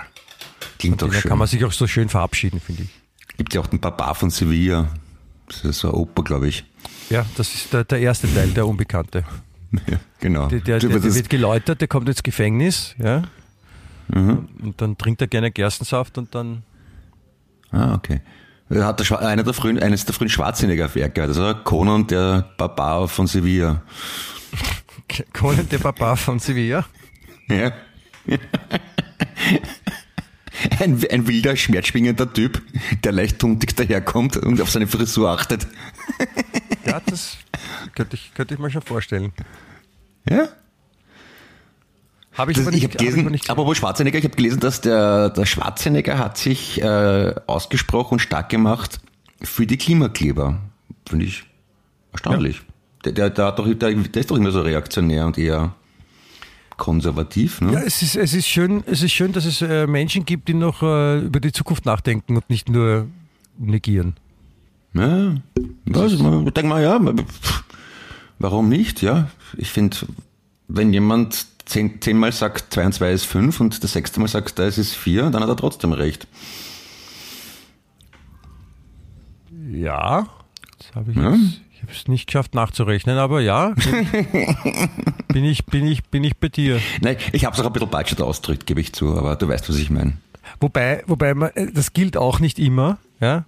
Klingt 0.78 1.00
doch 1.02 1.08
Da 1.08 1.20
schön. 1.20 1.28
kann 1.28 1.38
man 1.38 1.46
sich 1.48 1.64
auch 1.64 1.72
so 1.72 1.86
schön 1.86 2.08
verabschieden, 2.08 2.60
finde 2.60 2.84
ich. 2.84 3.36
Gibt 3.36 3.54
ja 3.54 3.60
auch 3.60 3.66
den 3.66 3.80
Barbar 3.80 4.14
von 4.14 4.30
Sevilla. 4.30 4.88
Das 5.48 5.64
ist 5.64 5.80
so 5.80 5.88
eine 5.88 5.96
Oper, 5.98 6.24
glaube 6.24 6.48
ich. 6.48 6.64
Ja, 7.10 7.24
das 7.36 7.54
ist 7.54 7.72
der, 7.72 7.84
der 7.84 8.00
erste 8.00 8.32
Teil, 8.32 8.50
der 8.50 8.66
Unbekannte. 8.66 9.24
Ja, 9.90 9.98
genau. 10.20 10.46
Der, 10.46 10.60
der, 10.60 10.78
der, 10.78 11.02
wird 11.02 11.28
geläutert, 11.28 11.80
der 11.80 11.88
kommt 11.88 12.08
ins 12.08 12.22
Gefängnis, 12.22 12.94
ja. 12.98 13.24
Mhm. 14.08 14.48
Und 14.62 14.80
dann 14.80 14.96
trinkt 14.96 15.20
er 15.20 15.26
gerne 15.26 15.50
Gerstensaft 15.50 16.16
und 16.18 16.34
dann. 16.34 16.62
Ah, 17.70 17.94
okay. 17.94 18.20
Er 18.68 18.84
hat 18.84 18.98
der, 18.98 19.20
einer 19.20 19.44
der 19.44 19.54
frühen, 19.54 19.78
eines 19.78 20.04
der 20.04 20.14
frühen 20.14 20.28
Schwarzenegger-Werke, 20.28 21.22
also 21.22 21.54
Conan 21.62 22.06
der 22.06 22.50
Barbar 22.56 23.06
von 23.08 23.26
Sevilla. 23.26 23.82
Conan 25.32 25.68
der 25.68 25.78
Papa 25.78 26.16
von 26.16 26.38
Sevilla. 26.38 26.84
Ja. 27.48 27.72
Ein, 30.80 31.04
ein 31.10 31.26
wilder, 31.28 31.54
schmerzschwingender 31.54 32.32
Typ, 32.32 32.62
der 33.04 33.12
leicht 33.12 33.38
tuntig 33.38 33.76
daherkommt 33.76 34.36
und 34.36 34.60
auf 34.60 34.70
seine 34.70 34.86
Frisur 34.86 35.30
achtet. 35.30 35.66
Ja, 36.84 37.00
das 37.06 37.36
könnte 37.94 38.16
ich, 38.16 38.32
könnte 38.34 38.54
ich 38.54 38.60
mir 38.60 38.70
schon 38.70 38.82
vorstellen. 38.82 39.32
Ja? 40.28 40.48
Habe 42.36 42.52
ich, 42.52 42.58
Das, 42.58 42.66
ich 42.66 42.72
nicht, 42.74 42.84
hab 42.84 43.00
ich 43.00 43.08
aber 43.08 43.10
gelesen, 43.10 43.32
nicht 43.32 43.50
aber 43.50 43.66
wo 43.66 43.74
Schwarzenegger, 43.74 44.18
ich 44.18 44.24
habe 44.24 44.36
gelesen, 44.36 44.60
dass 44.60 44.80
der, 44.80 45.30
der 45.30 45.46
Schwarzenegger 45.46 46.18
hat 46.18 46.36
sich 46.36 46.80
äh, 46.82 47.34
ausgesprochen 47.46 48.14
und 48.14 48.18
stark 48.20 48.50
gemacht 48.50 49.00
für 49.42 49.66
die 49.66 49.76
Klimakleber. 49.76 50.58
Finde 51.08 51.26
ich 51.26 51.44
erstaunlich. 52.12 52.62
Der, 53.04 53.12
der, 53.12 53.30
der, 53.30 53.46
hat 53.46 53.58
doch, 53.58 53.66
der, 53.66 53.94
der 53.94 54.20
ist 54.20 54.30
doch 54.30 54.36
immer 54.36 54.50
so 54.50 54.60
reaktionär 54.60 55.26
und 55.26 55.38
eher 55.38 55.74
konservativ. 56.76 57.60
Ne? 57.60 57.72
Ja, 57.72 57.80
es 57.80 58.02
ist, 58.02 58.16
es 58.16 58.34
ist 58.34 58.46
schön, 58.46 58.84
es 58.86 59.02
ist 59.02 59.12
schön, 59.12 59.32
dass 59.32 59.44
es 59.44 59.62
äh, 59.62 59.86
Menschen 59.86 60.24
gibt, 60.24 60.48
die 60.48 60.54
noch 60.54 60.82
äh, 60.82 61.20
über 61.20 61.40
die 61.40 61.52
Zukunft 61.52 61.86
nachdenken 61.86 62.36
und 62.36 62.50
nicht 62.50 62.68
nur 62.68 63.06
negieren. 63.58 64.16
Ja, 64.92 65.36
was, 65.86 66.12
ich 66.12 66.18
denke 66.18 66.66
mal, 66.66 66.82
ja, 66.82 67.00
warum 68.38 68.68
nicht, 68.68 69.02
ja. 69.02 69.28
Ich 69.56 69.70
finde, 69.70 69.96
wenn 70.68 70.92
jemand 70.92 71.46
zehn, 71.66 72.00
zehnmal 72.00 72.32
sagt, 72.32 72.72
zwei 72.72 72.86
und 72.86 72.92
zwei 72.92 73.12
ist 73.12 73.24
fünf 73.26 73.60
und 73.60 73.82
das 73.84 73.92
sechste 73.92 74.18
Mal 74.20 74.28
sagt, 74.28 74.58
es 74.58 74.78
ist 74.78 74.94
vier, 74.94 75.30
dann 75.30 75.42
hat 75.42 75.48
er 75.50 75.56
trotzdem 75.56 75.92
recht. 75.92 76.26
Ja, 79.70 80.26
das 80.78 80.94
habe 80.94 81.10
ich 81.10 81.16
Ja. 81.16 81.30
jetzt, 81.30 81.60
ich 81.74 81.82
habe 81.82 81.92
es 81.92 82.08
nicht 82.08 82.26
geschafft 82.26 82.54
nachzurechnen, 82.54 83.18
aber 83.18 83.40
ja, 83.40 83.74
bin 85.28 85.44
ich, 85.44 85.66
bin 85.66 85.86
ich, 85.86 86.04
bin 86.04 86.24
ich 86.24 86.36
bei 86.36 86.48
dir. 86.48 86.80
Nein, 87.00 87.16
ich 87.32 87.44
habe 87.44 87.54
es 87.54 87.60
auch 87.60 87.66
ein 87.66 87.72
bisschen 87.72 87.90
budget 87.90 88.20
ausgedrückt, 88.20 88.66
gebe 88.66 88.80
ich 88.80 88.92
zu, 88.92 89.16
aber 89.16 89.36
du 89.36 89.48
weißt, 89.48 89.68
was 89.68 89.76
ich 89.76 89.90
meine. 89.90 90.14
Wobei, 90.60 91.02
wobei 91.06 91.34
man, 91.34 91.50
äh, 91.54 91.70
das 91.72 91.92
gilt 91.92 92.16
auch 92.16 92.38
nicht 92.38 92.58
immer, 92.58 92.98
ja, 93.20 93.44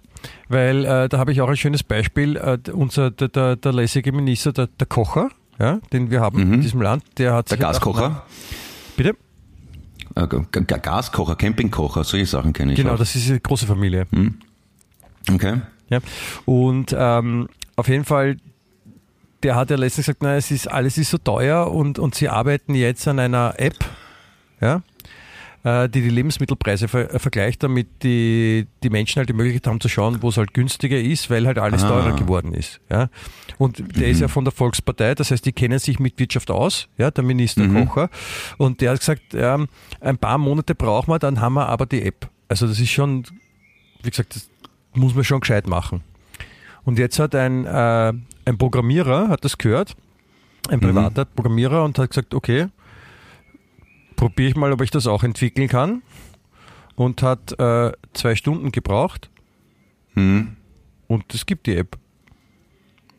weil 0.49 0.83
äh, 0.85 1.07
da 1.09 1.17
habe 1.17 1.31
ich 1.31 1.41
auch 1.41 1.47
ein 1.49 1.55
schönes 1.57 1.81
Beispiel. 1.83 2.35
Äh, 2.35 2.59
unser 2.71 3.09
der, 3.11 3.29
der, 3.29 3.55
der 3.55 3.71
lässige 3.73 4.11
Minister, 4.11 4.51
der, 4.51 4.67
der 4.67 4.85
Kocher, 4.87 5.29
ja, 5.59 5.79
den 5.91 6.09
wir 6.11 6.21
haben 6.21 6.39
in 6.39 6.61
diesem 6.61 6.81
Land, 6.81 7.03
der 7.17 7.33
hat 7.33 7.45
Mhm. 7.47 7.49
Der 7.49 7.57
Gaskocher, 7.57 8.25
Bitte? 8.95 9.15
äh, 10.15 10.27
Gaskocher, 10.63 11.35
Campingkocher, 11.35 12.03
solche 12.03 12.25
Sachen 12.25 12.53
kenne 12.53 12.73
ich 12.73 12.77
Genau, 12.77 12.93
auch. 12.93 12.97
das 12.97 13.15
ist 13.15 13.29
eine 13.29 13.39
große 13.39 13.65
Familie. 13.67 14.07
Okay. 15.31 15.61
Ja. 15.89 15.99
Und 16.45 16.95
ähm, 16.97 17.47
auf 17.75 17.87
jeden 17.87 18.05
Fall, 18.05 18.37
der 19.43 19.55
hat 19.55 19.69
ja 19.69 19.75
letztens 19.77 20.05
gesagt, 20.07 20.21
na, 20.23 20.35
es 20.35 20.51
ist 20.51 20.67
alles 20.67 20.97
ist 20.97 21.09
so 21.11 21.17
teuer 21.17 21.71
und, 21.71 21.99
und 21.99 22.15
sie 22.15 22.29
arbeiten 22.29 22.75
jetzt 22.75 23.07
an 23.07 23.19
einer 23.19 23.53
App, 23.57 23.75
ja, 24.61 24.81
die 25.63 26.01
die 26.01 26.09
Lebensmittelpreise 26.09 26.87
ver 26.87 27.13
äh, 27.13 27.19
vergleicht, 27.19 27.61
damit 27.63 27.87
die, 28.03 28.67
die 28.81 28.89
Menschen 28.89 29.17
halt 29.19 29.27
die 29.29 29.33
Möglichkeit 29.33 29.67
haben 29.67 29.81
zu 29.81 29.89
schauen, 29.89 30.21
wo 30.21 30.29
es 30.29 30.37
halt 30.37 30.53
günstiger 30.53 30.97
ist, 30.99 31.29
weil 31.29 31.45
halt 31.45 31.59
alles 31.59 31.83
Ah. 31.83 31.89
teurer 31.89 32.15
geworden 32.15 32.53
ist. 32.53 32.79
Ja. 32.89 33.09
Und 33.57 33.83
der 33.97 34.07
ist 34.07 34.21
ja 34.21 34.29
von 34.29 34.45
der 34.45 34.53
Volkspartei, 34.53 35.15
das 35.15 35.31
heißt, 35.31 35.45
die 35.45 35.51
kennen 35.51 35.77
sich 35.79 35.99
mit 35.99 36.17
Wirtschaft 36.17 36.49
aus, 36.49 36.87
ja, 36.97 37.11
der 37.11 37.23
Minister 37.25 37.67
Kocher. 37.67 38.09
Und 38.57 38.79
der 38.79 38.91
hat 38.91 38.99
gesagt, 38.99 39.33
ja, 39.33 39.57
ein 39.99 40.17
paar 40.17 40.37
Monate 40.37 40.75
brauchen 40.75 41.11
wir, 41.11 41.19
dann 41.19 41.41
haben 41.41 41.55
wir 41.55 41.67
aber 41.67 41.85
die 41.85 42.03
App. 42.03 42.29
Also 42.47 42.65
das 42.65 42.79
ist 42.79 42.91
schon, 42.91 43.25
wie 44.01 44.09
gesagt, 44.09 44.35
das 44.35 44.49
muss 44.93 45.13
man 45.13 45.23
schon 45.25 45.41
gescheit 45.41 45.67
machen. 45.67 46.03
Und 46.85 46.97
jetzt 46.97 47.19
hat 47.19 47.35
ein, 47.35 47.65
äh, 47.65 48.13
ein 48.45 48.57
Programmierer, 48.57 49.27
hat 49.27 49.43
das 49.43 49.57
gehört, 49.57 49.95
ein 50.69 50.79
privater 50.79 51.25
Programmierer 51.25 51.83
und 51.83 51.99
hat 51.99 52.09
gesagt, 52.11 52.33
okay, 52.33 52.67
probiere 54.19 54.49
ich 54.49 54.55
mal, 54.57 54.73
ob 54.73 54.81
ich 54.81 54.91
das 54.91 55.07
auch 55.07 55.23
entwickeln 55.23 55.69
kann. 55.69 56.01
Und 56.95 57.23
hat 57.23 57.57
äh, 57.57 57.93
zwei 58.13 58.35
Stunden 58.35 58.73
gebraucht 58.73 59.29
Hm. 60.15 60.57
und 61.07 61.33
es 61.33 61.45
gibt 61.45 61.65
die 61.67 61.77
App. 61.77 61.97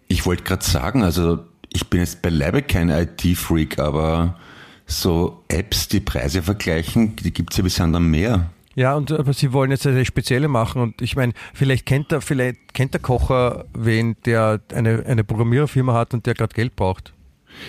Ich 0.08 0.26
wollte 0.26 0.42
gerade 0.42 0.62
sagen, 0.62 1.02
also 1.02 1.38
ich 1.72 1.88
bin 1.88 2.00
jetzt 2.00 2.20
beileibe 2.20 2.60
kein 2.60 2.90
IT-Freak, 2.90 3.78
aber 3.78 4.38
so 4.84 5.42
Apps, 5.48 5.88
die 5.88 6.00
Preise 6.00 6.42
vergleichen, 6.42 7.16
die 7.16 7.32
gibt's 7.32 7.56
ja 7.56 7.62
bis 7.62 7.80
anderen 7.80 8.10
mehr. 8.10 8.50
Ja, 8.74 8.94
und 8.94 9.10
aber 9.12 9.32
sie 9.32 9.54
wollen 9.54 9.70
jetzt 9.70 9.86
eine 9.86 10.04
spezielle 10.04 10.48
machen 10.48 10.82
und 10.82 11.00
ich 11.00 11.16
meine, 11.16 11.32
vielleicht 11.54 11.86
kennt 11.86 12.12
der, 12.12 12.20
vielleicht 12.20 12.74
kennt 12.74 12.92
der 12.92 13.00
Kocher 13.00 13.64
wen, 13.72 14.16
der 14.26 14.60
eine, 14.74 15.06
eine 15.06 15.24
Programmiererfirma 15.24 15.94
hat 15.94 16.12
und 16.12 16.26
der 16.26 16.34
gerade 16.34 16.54
Geld 16.54 16.76
braucht. 16.76 17.14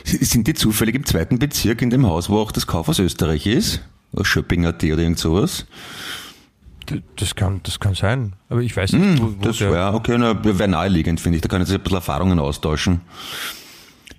Sind 0.04 0.48
die 0.48 0.54
zufällig 0.54 0.96
im 0.96 1.06
zweiten 1.06 1.40
Bezirk 1.40 1.82
in 1.82 1.90
dem 1.90 2.06
Haus, 2.08 2.30
wo 2.30 2.40
auch 2.40 2.52
das 2.52 2.68
Kaufhaus 2.68 3.00
Österreich 3.00 3.46
ist? 3.48 3.82
Shopping.at 4.22 4.84
oder 4.84 4.98
irgend 5.00 5.20
sowas? 5.20 5.66
Das 7.16 7.36
kann, 7.36 7.62
das 7.64 7.80
kann 7.80 7.94
sein. 7.96 8.34
Aber 8.50 8.60
ich 8.62 8.76
weiß 8.76 8.92
nicht, 8.94 9.22
wo, 9.22 9.24
wo 9.24 9.28
Hm, 9.28 9.42
Das 9.42 9.58
der, 9.60 9.72
wäre 9.72 9.94
okay, 9.94 10.18
na, 10.18 10.44
wäre 10.44 10.68
naheliegend, 10.68 11.22
finde 11.22 11.38
ich. 11.38 11.42
Da 11.42 11.48
können 11.48 11.66
sie 11.66 11.76
ein 11.76 11.82
bisschen 11.82 11.96
Erfahrungen 11.98 12.40
austauschen. 12.40 13.02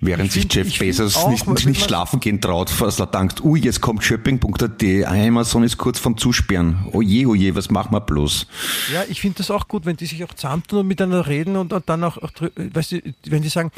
Während 0.01 0.25
Ich 0.25 0.33
sich 0.33 0.41
find- 0.43 0.55
Jeff 0.55 0.79
Bezos 0.79 1.15
auch, 1.15 1.29
nicht, 1.29 1.47
nicht 1.47 1.65
man- 1.65 1.75
schlafen 1.75 2.19
gehen 2.19 2.41
traut, 2.41 2.69
falls 2.69 2.99
er 2.99 3.05
denkt, 3.07 3.41
ui, 3.43 3.59
jetzt 3.61 3.79
kommt 3.79 4.03
Shopping.at, 4.03 4.83
Amazon 5.07 5.63
ist 5.63 5.77
kurz 5.77 5.99
vom 5.99 6.17
Zusperren. 6.17 6.85
Oje, 6.91 7.27
oje, 7.27 7.55
was 7.55 7.69
machen 7.69 7.93
wir 7.93 8.01
bloß? 8.01 8.47
Ja, 8.93 9.03
ich 9.07 9.21
finde 9.21 9.37
das 9.37 9.51
auch 9.51 9.67
gut, 9.67 9.85
wenn 9.85 9.95
die 9.95 10.05
sich 10.05 10.23
auch 10.23 10.33
zusammentun 10.33 10.79
und 10.79 10.87
miteinander 10.87 11.27
reden 11.27 11.55
und, 11.55 11.71
und 11.71 11.87
dann 11.87 12.03
auch, 12.03 12.17
auch 12.17 12.31
weißt 12.55 12.91
du, 12.93 13.01
wenn 13.27 13.43
die 13.43 13.49
sagen, 13.49 13.71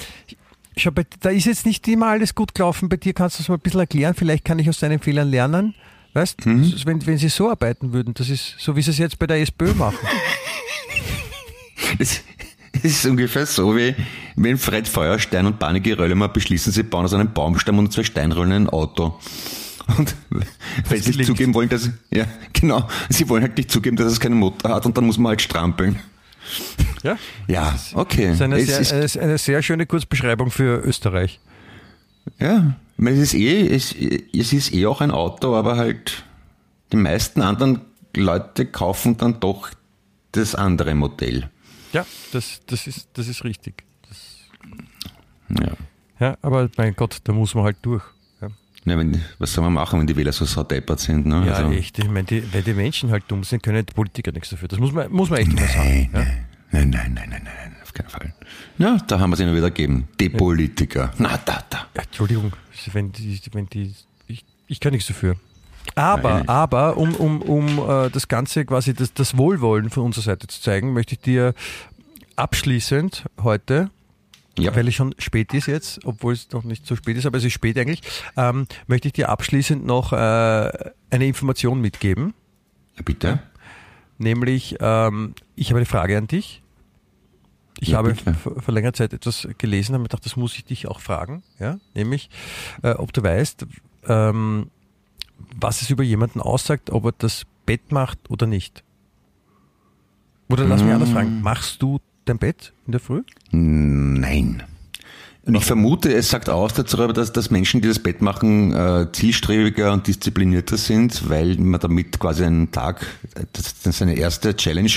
schau, 0.77 0.91
bei, 0.91 1.05
da 1.19 1.29
ist 1.29 1.45
jetzt 1.45 1.65
nicht 1.65 1.87
immer 1.87 2.07
alles 2.07 2.35
gut 2.35 2.53
gelaufen, 2.53 2.89
bei 2.89 2.97
dir 2.97 3.13
kannst 3.13 3.39
du 3.39 3.43
es 3.43 3.49
mal 3.49 3.55
ein 3.55 3.61
bisschen 3.61 3.79
erklären, 3.79 4.13
vielleicht 4.13 4.45
kann 4.45 4.59
ich 4.59 4.69
aus 4.69 4.79
deinen 4.79 4.99
Fehlern 4.99 5.29
lernen. 5.29 5.75
Weißt 6.13 6.45
du, 6.45 6.49
wenn, 6.85 7.05
wenn 7.05 7.17
sie 7.17 7.27
so 7.27 7.49
arbeiten 7.49 7.91
würden, 7.91 8.13
das 8.13 8.29
ist 8.29 8.55
so, 8.57 8.75
wie 8.77 8.81
sie 8.81 8.91
es 8.91 8.97
jetzt 8.97 9.19
bei 9.19 9.27
der 9.27 9.41
SPÖ 9.41 9.73
machen. 9.73 9.97
Es 11.97 12.21
ist 12.83 13.05
ungefähr 13.05 13.45
so, 13.45 13.75
wie 13.75 13.95
wenn 14.35 14.57
Fred 14.57 14.87
Feuerstein 14.87 15.45
und 15.45 15.59
Barney 15.59 15.79
Gerölle 15.79 16.15
beschließen, 16.29 16.71
sie 16.71 16.83
bauen 16.83 17.05
aus 17.05 17.13
einem 17.13 17.33
Baumstamm 17.33 17.79
und 17.79 17.91
zwei 17.91 18.03
Steinrollen 18.03 18.51
ein 18.51 18.69
Auto. 18.69 19.19
Und 19.97 20.15
wenn 20.89 21.01
sie 21.01 21.11
nicht 21.11 21.27
zugeben 21.27 21.53
wollen, 21.53 21.69
dass, 21.69 21.89
ja, 22.11 22.25
genau, 22.53 22.87
sie 23.09 23.27
wollen 23.29 23.43
halt 23.43 23.57
nicht 23.57 23.71
zugeben, 23.71 23.95
dass 23.97 24.11
es 24.11 24.19
keine 24.19 24.35
Motor 24.35 24.75
hat 24.75 24.85
und 24.85 24.97
dann 24.97 25.05
muss 25.05 25.17
man 25.17 25.29
halt 25.29 25.41
strampeln. 25.41 25.99
Ja? 27.05 27.17
Ja, 27.47 27.75
okay. 27.93 28.25
Das 28.29 28.35
ist 28.35 28.41
eine, 28.41 28.57
Es 28.57 28.65
sehr, 28.67 28.79
ist- 28.79 28.91
es 28.91 29.15
ist 29.15 29.21
eine 29.21 29.37
sehr 29.37 29.61
schöne 29.61 29.85
Kurzbeschreibung 29.85 30.49
für 30.49 30.79
Österreich. 30.83 31.39
Ja, 32.39 32.75
es 32.97 33.19
ist 33.19 33.33
eh, 33.35 33.67
es, 33.75 33.93
es 34.33 34.51
ist 34.53 34.73
eh 34.73 34.87
auch 34.87 35.01
ein 35.01 35.11
Auto, 35.11 35.55
aber 35.55 35.77
halt 35.77 36.23
die 36.91 36.97
meisten 36.97 37.41
anderen 37.43 37.81
Leute 38.15 38.65
kaufen 38.65 39.17
dann 39.17 39.39
doch 39.39 39.69
das 40.31 40.55
andere 40.55 40.95
Modell. 40.95 41.49
Ja, 41.93 42.05
das, 42.31 42.61
das, 42.65 42.87
ist, 42.87 43.07
das 43.13 43.27
ist 43.27 43.43
richtig. 43.43 43.83
Ja. 45.49 45.73
Ja, 46.19 46.37
aber 46.41 46.69
mein 46.77 46.95
Gott, 46.95 47.17
da 47.23 47.33
muss 47.33 47.53
man 47.53 47.65
halt 47.65 47.77
durch. 47.83 48.03
Ja, 48.41 48.47
ja 48.85 48.97
wenn, 48.97 49.21
was 49.37 49.53
soll 49.53 49.63
man 49.63 49.73
machen, 49.73 49.99
wenn 49.99 50.07
die 50.07 50.15
Wähler 50.15 50.31
so 50.31 50.45
saudeppert 50.45 50.99
sind? 50.99 51.25
Ne? 51.27 51.45
ja 51.45 51.53
Also- 51.53 51.71
echt. 51.71 51.99
Ich 51.99 52.07
meine, 52.09 52.23
die, 52.23 52.51
weil 52.53 52.63
die 52.63 52.73
Menschen 52.73 53.11
halt 53.11 53.25
dumm 53.27 53.43
sind, 53.43 53.61
können 53.61 53.85
die 53.85 53.93
Politiker 53.93 54.31
nichts 54.31 54.49
dafür. 54.49 54.67
Das 54.69 54.79
muss 54.79 54.91
man, 54.91 55.11
muss 55.11 55.29
man 55.29 55.39
echt 55.39 55.53
mal 55.53 55.67
sagen. 55.67 56.09
Ja? 56.13 56.25
Nein, 56.71 56.89
nein, 56.89 57.13
nein, 57.13 57.29
nein, 57.29 57.43
nein, 57.43 57.75
auf 57.83 57.93
keinen 57.93 58.09
Fall. 58.09 58.33
Ja, 58.77 58.97
da 59.07 59.19
haben 59.19 59.29
wir 59.29 59.35
es 59.35 59.39
ihnen 59.39 59.55
wieder 59.55 59.69
gegeben. 59.69 60.07
Die 60.19 60.29
Politiker. 60.29 61.13
Na, 61.17 61.37
da, 61.45 61.63
da. 61.69 61.87
Ja, 61.95 62.01
Entschuldigung, 62.03 62.51
wenn 62.91 63.11
die, 63.11 63.39
wenn 63.53 63.67
die, 63.67 63.93
ich, 64.27 64.43
ich 64.67 64.79
kann 64.79 64.91
nichts 64.91 65.07
dafür. 65.07 65.35
Aber, 65.93 66.33
Nein. 66.39 66.49
aber 66.49 66.97
um, 66.97 67.15
um, 67.15 67.41
um 67.43 67.67
äh, 67.89 68.09
das 68.09 68.27
Ganze 68.27 68.65
quasi, 68.65 68.93
das, 68.95 69.13
das 69.13 69.37
Wohlwollen 69.37 69.89
von 69.91 70.03
unserer 70.03 70.23
Seite 70.23 70.47
zu 70.47 70.59
zeigen, 70.59 70.93
möchte 70.93 71.13
ich 71.13 71.21
dir 71.21 71.53
abschließend 72.35 73.25
heute, 73.41 73.89
Ja. 74.57 74.75
weil 74.75 74.87
es 74.87 74.95
schon 74.95 75.13
spät 75.19 75.53
ist 75.53 75.67
jetzt, 75.67 76.03
obwohl 76.05 76.33
es 76.33 76.51
noch 76.51 76.63
nicht 76.63 76.85
so 76.87 76.95
spät 76.95 77.17
ist, 77.17 77.25
aber 77.25 77.37
es 77.37 77.43
ist 77.43 77.53
spät 77.53 77.77
eigentlich, 77.77 78.01
ähm, 78.35 78.67
möchte 78.87 79.07
ich 79.07 79.13
dir 79.13 79.29
abschließend 79.29 79.85
noch 79.85 80.11
äh, 80.11 80.15
eine 80.15 81.25
Information 81.27 81.79
mitgeben. 81.81 82.33
Ja, 82.97 83.03
bitte. 83.05 83.39
Nämlich, 84.17 84.77
ähm, 84.79 85.33
ich 85.55 85.69
habe 85.69 85.77
eine 85.79 85.85
Frage 85.85 86.17
an 86.17 86.27
dich. 86.27 86.61
Ich 87.81 87.89
Ja, 87.89 87.97
habe 87.97 88.15
vor, 88.15 88.73
längerer 88.73 88.93
Zeit 88.93 89.11
etwas 89.11 89.47
gelesen, 89.57 89.93
habe 89.93 90.03
mir 90.03 90.07
gedacht, 90.07 90.25
das 90.25 90.37
muss 90.37 90.55
ich 90.55 90.63
dich 90.63 90.87
auch 90.87 91.01
fragen. 91.01 91.43
Ja? 91.59 91.77
Nämlich, 91.93 92.29
äh, 92.83 92.91
ob 92.91 93.11
du 93.11 93.21
weißt, 93.21 93.65
ähm, 94.07 94.69
was 95.59 95.81
es 95.81 95.89
über 95.89 96.03
jemanden 96.03 96.39
aussagt, 96.39 96.89
ob 96.91 97.05
er 97.05 97.11
das 97.17 97.45
Bett 97.65 97.91
macht 97.91 98.19
oder 98.29 98.47
nicht. 98.47 98.83
Oder 100.47 100.63
lass 100.65 100.83
mich 100.83 100.93
anders 100.93 101.09
Mm. 101.09 101.13
fragen, 101.13 101.41
machst 101.41 101.81
du 101.81 101.99
dein 102.23 102.37
Bett 102.37 102.71
in 102.85 102.91
der 102.93 103.01
Früh? 103.01 103.23
Nein. 103.51 104.63
Und 105.45 105.53
ich 105.53 105.63
vermute, 105.63 106.11
es 106.11 106.31
sagt 106.31 106.49
aus 106.49 106.73
darüber, 106.73 107.13
dass, 107.13 107.31
dass 107.31 107.51
Menschen, 107.51 107.79
die 107.79 107.87
das 107.87 107.99
Bett 107.99 108.19
machen, 108.19 108.73
äh, 108.73 109.11
zielstrebiger 109.11 109.93
und 109.93 110.07
disziplinierter 110.07 110.75
sind, 110.75 111.29
weil 111.29 111.55
man 111.57 111.79
damit 111.79 112.19
quasi 112.19 112.43
einen 112.43 112.71
Tag, 112.71 113.05
das, 113.53 113.75
ist 113.83 114.01
eine 114.01 114.15
erste 114.15 114.55
Challenge, 114.55 114.89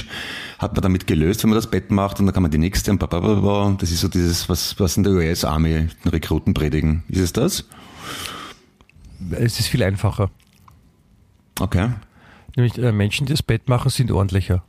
hat 0.58 0.72
man 0.72 0.80
damit 0.80 1.06
gelöst, 1.06 1.42
wenn 1.42 1.50
man 1.50 1.58
das 1.58 1.70
Bett 1.70 1.90
macht 1.90 2.18
und 2.18 2.26
dann 2.26 2.32
kann 2.32 2.42
man 2.42 2.50
die 2.50 2.56
nächste 2.56 2.90
und 2.90 2.98
blablabla. 2.98 3.76
Das 3.78 3.90
ist 3.90 4.00
so 4.00 4.08
dieses, 4.08 4.48
was, 4.48 4.80
was 4.80 4.96
in 4.96 5.02
der 5.02 5.12
US-Army 5.12 5.88
den 6.04 6.10
Rekruten 6.10 6.54
predigen. 6.54 7.02
Ist 7.08 7.20
es 7.20 7.32
das? 7.34 7.64
Es 9.32 9.60
ist 9.60 9.66
viel 9.66 9.82
einfacher. 9.82 10.30
Okay. 11.60 11.90
Nämlich 12.56 12.78
äh, 12.78 12.90
Menschen, 12.92 13.26
die 13.26 13.34
das 13.34 13.42
Bett 13.42 13.68
machen, 13.68 13.90
sind 13.90 14.10
ordentlicher. 14.10 14.64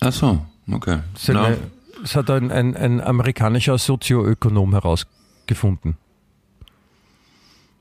Ach 0.00 0.12
so, 0.12 0.44
okay. 0.70 0.98
Das, 1.14 1.22
ist 1.22 1.30
eine, 1.30 1.56
das 2.02 2.16
hat 2.16 2.30
ein, 2.30 2.50
ein, 2.50 2.76
ein 2.76 3.00
amerikanischer 3.00 3.78
Sozioökonom 3.78 4.72
herausgefunden. 4.72 5.96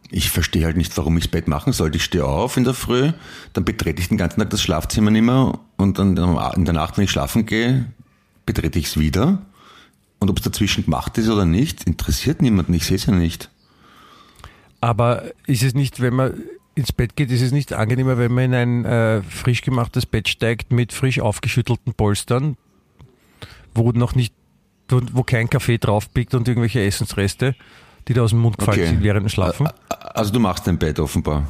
Ich 0.09 0.29
verstehe 0.29 0.65
halt 0.65 0.77
nicht, 0.77 0.97
warum 0.97 1.17
ich 1.17 1.25
das 1.25 1.31
Bett 1.31 1.47
machen 1.47 1.73
sollte. 1.73 1.97
Ich 1.97 2.03
stehe 2.03 2.25
auf 2.25 2.55
in 2.55 2.63
der 2.63 2.73
Früh, 2.73 3.11
dann 3.53 3.65
betrete 3.65 4.01
ich 4.01 4.07
den 4.07 4.17
ganzen 4.17 4.39
Tag 4.39 4.49
das 4.49 4.61
Schlafzimmer 4.61 5.11
nicht 5.11 5.23
mehr 5.23 5.59
und 5.75 5.99
dann 5.99 6.15
in 6.55 6.65
der 6.65 6.73
Nacht, 6.73 6.97
wenn 6.97 7.03
ich 7.03 7.11
schlafen 7.11 7.45
gehe, 7.45 7.91
betrete 8.45 8.79
ich 8.79 8.85
es 8.85 8.97
wieder. 8.97 9.39
Und 10.19 10.29
ob 10.29 10.37
es 10.37 10.43
dazwischen 10.43 10.85
gemacht 10.85 11.17
ist 11.17 11.29
oder 11.29 11.45
nicht, 11.45 11.83
interessiert 11.83 12.41
niemanden. 12.41 12.73
Ich 12.73 12.85
sehe 12.85 12.95
es 12.95 13.05
ja 13.05 13.13
nicht. 13.13 13.49
Aber 14.81 15.23
ist 15.45 15.63
es 15.63 15.73
nicht, 15.73 15.99
wenn 16.01 16.15
man 16.15 16.41
ins 16.73 16.91
Bett 16.91 17.15
geht, 17.15 17.31
ist 17.31 17.41
es 17.41 17.51
nicht 17.51 17.73
angenehmer, 17.73 18.17
wenn 18.17 18.31
man 18.31 18.45
in 18.45 18.53
ein 18.53 18.85
äh, 18.85 19.21
frisch 19.23 19.61
gemachtes 19.61 20.05
Bett 20.05 20.29
steigt 20.29 20.71
mit 20.71 20.93
frisch 20.93 21.19
aufgeschüttelten 21.19 21.93
Polstern, 21.93 22.55
wo 23.73 23.91
noch 23.91 24.15
nicht, 24.15 24.33
wo, 24.89 25.23
kein 25.23 25.49
Kaffee 25.49 25.77
drauf 25.77 26.09
biegt 26.09 26.33
und 26.33 26.47
irgendwelche 26.47 26.81
Essensreste, 26.81 27.55
die 28.07 28.13
da 28.13 28.21
aus 28.23 28.31
dem 28.31 28.39
Mund 28.39 28.57
gefallen 28.57 28.79
Okay. 28.79 28.87
sind 28.89 29.03
während 29.03 29.25
dem 29.25 29.29
Schlafen? 29.29 29.67
Also 29.89 30.31
du 30.33 30.39
machst 30.39 30.65
dein 30.67 30.77
Bett 30.77 30.99
offenbar. 30.99 31.47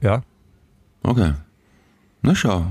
Ja. 0.00 0.22
Okay. 1.02 1.32
Na 2.22 2.34
schau. 2.34 2.66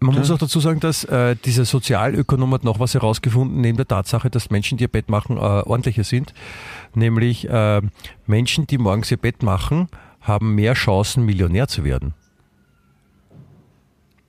Man 0.00 0.16
muss 0.16 0.30
auch 0.32 0.38
dazu 0.38 0.58
sagen, 0.58 0.80
dass 0.80 1.04
äh, 1.04 1.36
dieser 1.44 1.64
Sozialökonom 1.64 2.52
hat 2.54 2.64
noch 2.64 2.80
was 2.80 2.94
herausgefunden, 2.94 3.60
neben 3.60 3.76
der 3.76 3.86
Tatsache, 3.86 4.30
dass 4.30 4.50
Menschen, 4.50 4.76
die 4.76 4.84
ihr 4.84 4.88
Bett 4.88 5.08
machen, 5.08 5.36
äh, 5.36 5.40
ordentlicher 5.40 6.02
sind. 6.02 6.34
Nämlich 6.94 7.48
äh, 7.48 7.80
Menschen, 8.26 8.66
die 8.66 8.78
morgens 8.78 9.12
ihr 9.12 9.16
Bett 9.16 9.44
machen, 9.44 9.88
haben 10.20 10.56
mehr 10.56 10.74
Chancen, 10.74 11.24
Millionär 11.24 11.68
zu 11.68 11.84
werden. 11.84 12.14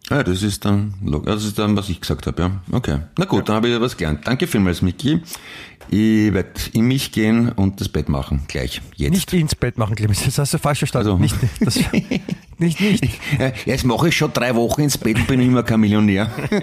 Ja, 0.10 0.22
das 0.22 0.44
ist 0.44 0.66
dann, 0.66 0.94
das 1.26 1.46
ist 1.46 1.58
dann, 1.58 1.78
was 1.78 1.88
ich 1.89 2.02
gesagt 2.02 2.28
habe, 2.28 2.42
ja. 2.42 2.52
Okay. 2.72 3.00
Na 3.18 3.26
gut, 3.26 3.48
dann 3.48 3.56
habe 3.56 3.70
ich 3.70 3.80
was 3.80 3.96
gelernt. 3.96 4.28
Danke 4.28 4.48
vielmals, 4.48 4.82
Miki. 4.82 5.22
Ich 5.89 6.34
werde 6.34 6.50
in 6.74 6.86
mich 6.86 7.12
gehen 7.12 7.50
und 7.50 7.80
das 7.80 7.88
Bett 7.88 8.10
machen. 8.10 8.42
Gleich. 8.48 8.82
Jetzt. 8.96 9.12
Nicht 9.12 9.32
ins 9.34 9.56
Bett 9.56 9.78
machen, 9.78 9.96
Clemens. 9.96 10.24
Das 10.26 10.38
hast 10.38 10.54
du 10.54 10.58
falsch 10.58 10.80
verstanden. 10.80 11.10
Also. 11.10 11.22
Nicht, 11.22 11.36
das, 11.62 11.76
nicht, 12.58 12.80
nicht. 12.80 13.20
Ja, 13.39 13.54
Jetzt 13.66 13.86
mache 13.86 14.10
ich 14.10 14.18
schon 14.18 14.34
drei 14.34 14.56
Wochen 14.56 14.82
ins 14.82 14.98
Bett 14.98 15.18
und 15.18 15.28
bin 15.28 15.39
immer 15.39 15.63
kein 15.63 15.80
Millionär. 15.80 16.30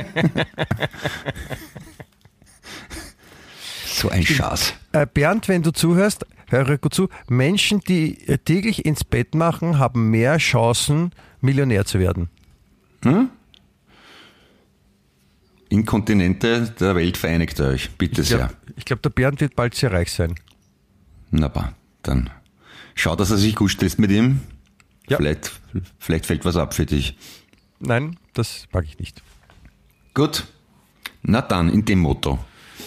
so 3.87 4.11
ein 4.11 4.24
Schatz. 4.24 4.74
Äh, 4.92 5.07
Bernd, 5.12 5.48
wenn 5.48 5.62
du 5.62 5.72
zuhörst, 5.72 6.26
höre 6.48 6.79
gut 6.79 6.92
zu. 6.94 7.09
Menschen, 7.29 7.81
die 7.81 8.26
äh, 8.29 8.38
täglich 8.38 8.85
ins 8.85 9.05
Bett 9.05 9.35
machen, 9.35 9.79
haben 9.79 10.11
mehr 10.11 10.38
Chancen, 10.38 11.12
Millionär 11.40 11.85
zu 11.85 11.98
werden. 11.98 12.29
Inkontinente 15.68 16.74
der 16.80 16.94
Welt 16.96 17.16
vereinigt 17.16 17.60
euch. 17.60 17.90
Bitte 17.92 18.22
Ich 18.22 18.28
glaube, 18.28 18.48
sehr. 18.48 18.84
glaub, 18.84 19.02
der 19.02 19.10
Bernd 19.10 19.40
wird 19.40 19.54
bald 19.56 19.74
sehr 19.74 19.92
reich 19.92 20.12
sein. 20.12 20.34
Na, 21.30 21.48
ba, 21.48 21.74
dann 22.02 22.30
schau, 22.94 23.14
dass 23.16 23.30
er 23.30 23.36
sich 23.36 23.54
gut 23.54 23.70
stellt 23.70 23.98
mit 23.98 24.10
ihm. 24.10 24.40
Ja. 25.08 25.16
Vielleicht, 25.16 25.52
vielleicht 25.98 26.26
fällt 26.26 26.44
was 26.44 26.56
ab 26.56 26.74
für 26.74 26.86
dich. 26.86 27.16
Nein, 27.78 28.18
das 28.34 28.66
mag 28.72 28.84
ich 28.84 28.98
nicht. 28.98 29.22
Gut. 30.14 30.46
Na 31.22 31.40
dann, 31.40 31.68
in 31.68 31.84
dem 31.84 32.00
Motto. 32.00 32.38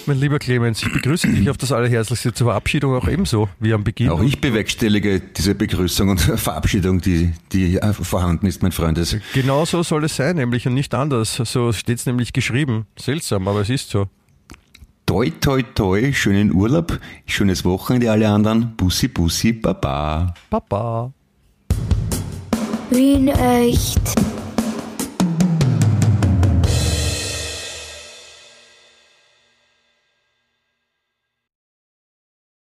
Mein 0.06 0.20
lieber 0.20 0.38
Clemens, 0.38 0.84
ich 0.84 0.92
begrüße 0.92 1.30
dich 1.30 1.50
auf 1.50 1.56
das 1.56 1.72
Allerherzlichste 1.72 2.34
zur 2.34 2.48
Verabschiedung 2.48 2.94
auch 2.94 3.08
ebenso 3.08 3.48
wie 3.60 3.74
am 3.74 3.86
Beginn. 3.86 4.10
Auch 4.10 4.22
ich 4.22 4.42
bewerkstellige 4.42 5.22
diese 5.22 5.56
Begrüßung 5.56 6.10
und 6.10 6.20
Verabschiedung, 6.22 7.00
die, 7.00 7.32
die 7.54 7.78
äh, 7.78 7.94
vorhanden 7.94 8.46
ist, 8.46 8.62
mein 8.62 8.74
Freundes. 8.74 9.16
Genau 9.34 9.64
so 9.64 9.82
soll 9.82 10.04
es 10.04 10.18
sein, 10.18 10.36
nämlich 10.36 10.68
und 10.68 10.74
nicht 10.74 10.94
anders. 10.94 11.36
So 11.46 11.72
steht 11.72 12.00
es 12.00 12.06
nämlich 12.06 12.34
geschrieben. 12.34 12.86
Seltsam, 13.00 13.48
aber 13.48 13.62
es 13.62 13.70
ist 13.70 13.90
so. 13.92 14.08
Toi, 15.06 15.32
toi, 15.40 15.64
toi, 15.64 16.12
schönen 16.12 16.54
Urlaub, 16.54 17.00
schönes 17.26 17.64
Wochenende 17.64 18.12
alle 18.12 18.28
anderen. 18.28 18.76
Bussi, 18.76 19.08
bussi, 19.08 19.54
baba. 19.54 20.34
Papa. 20.50 21.14
Wien 22.90 23.30
echt. 23.30 24.02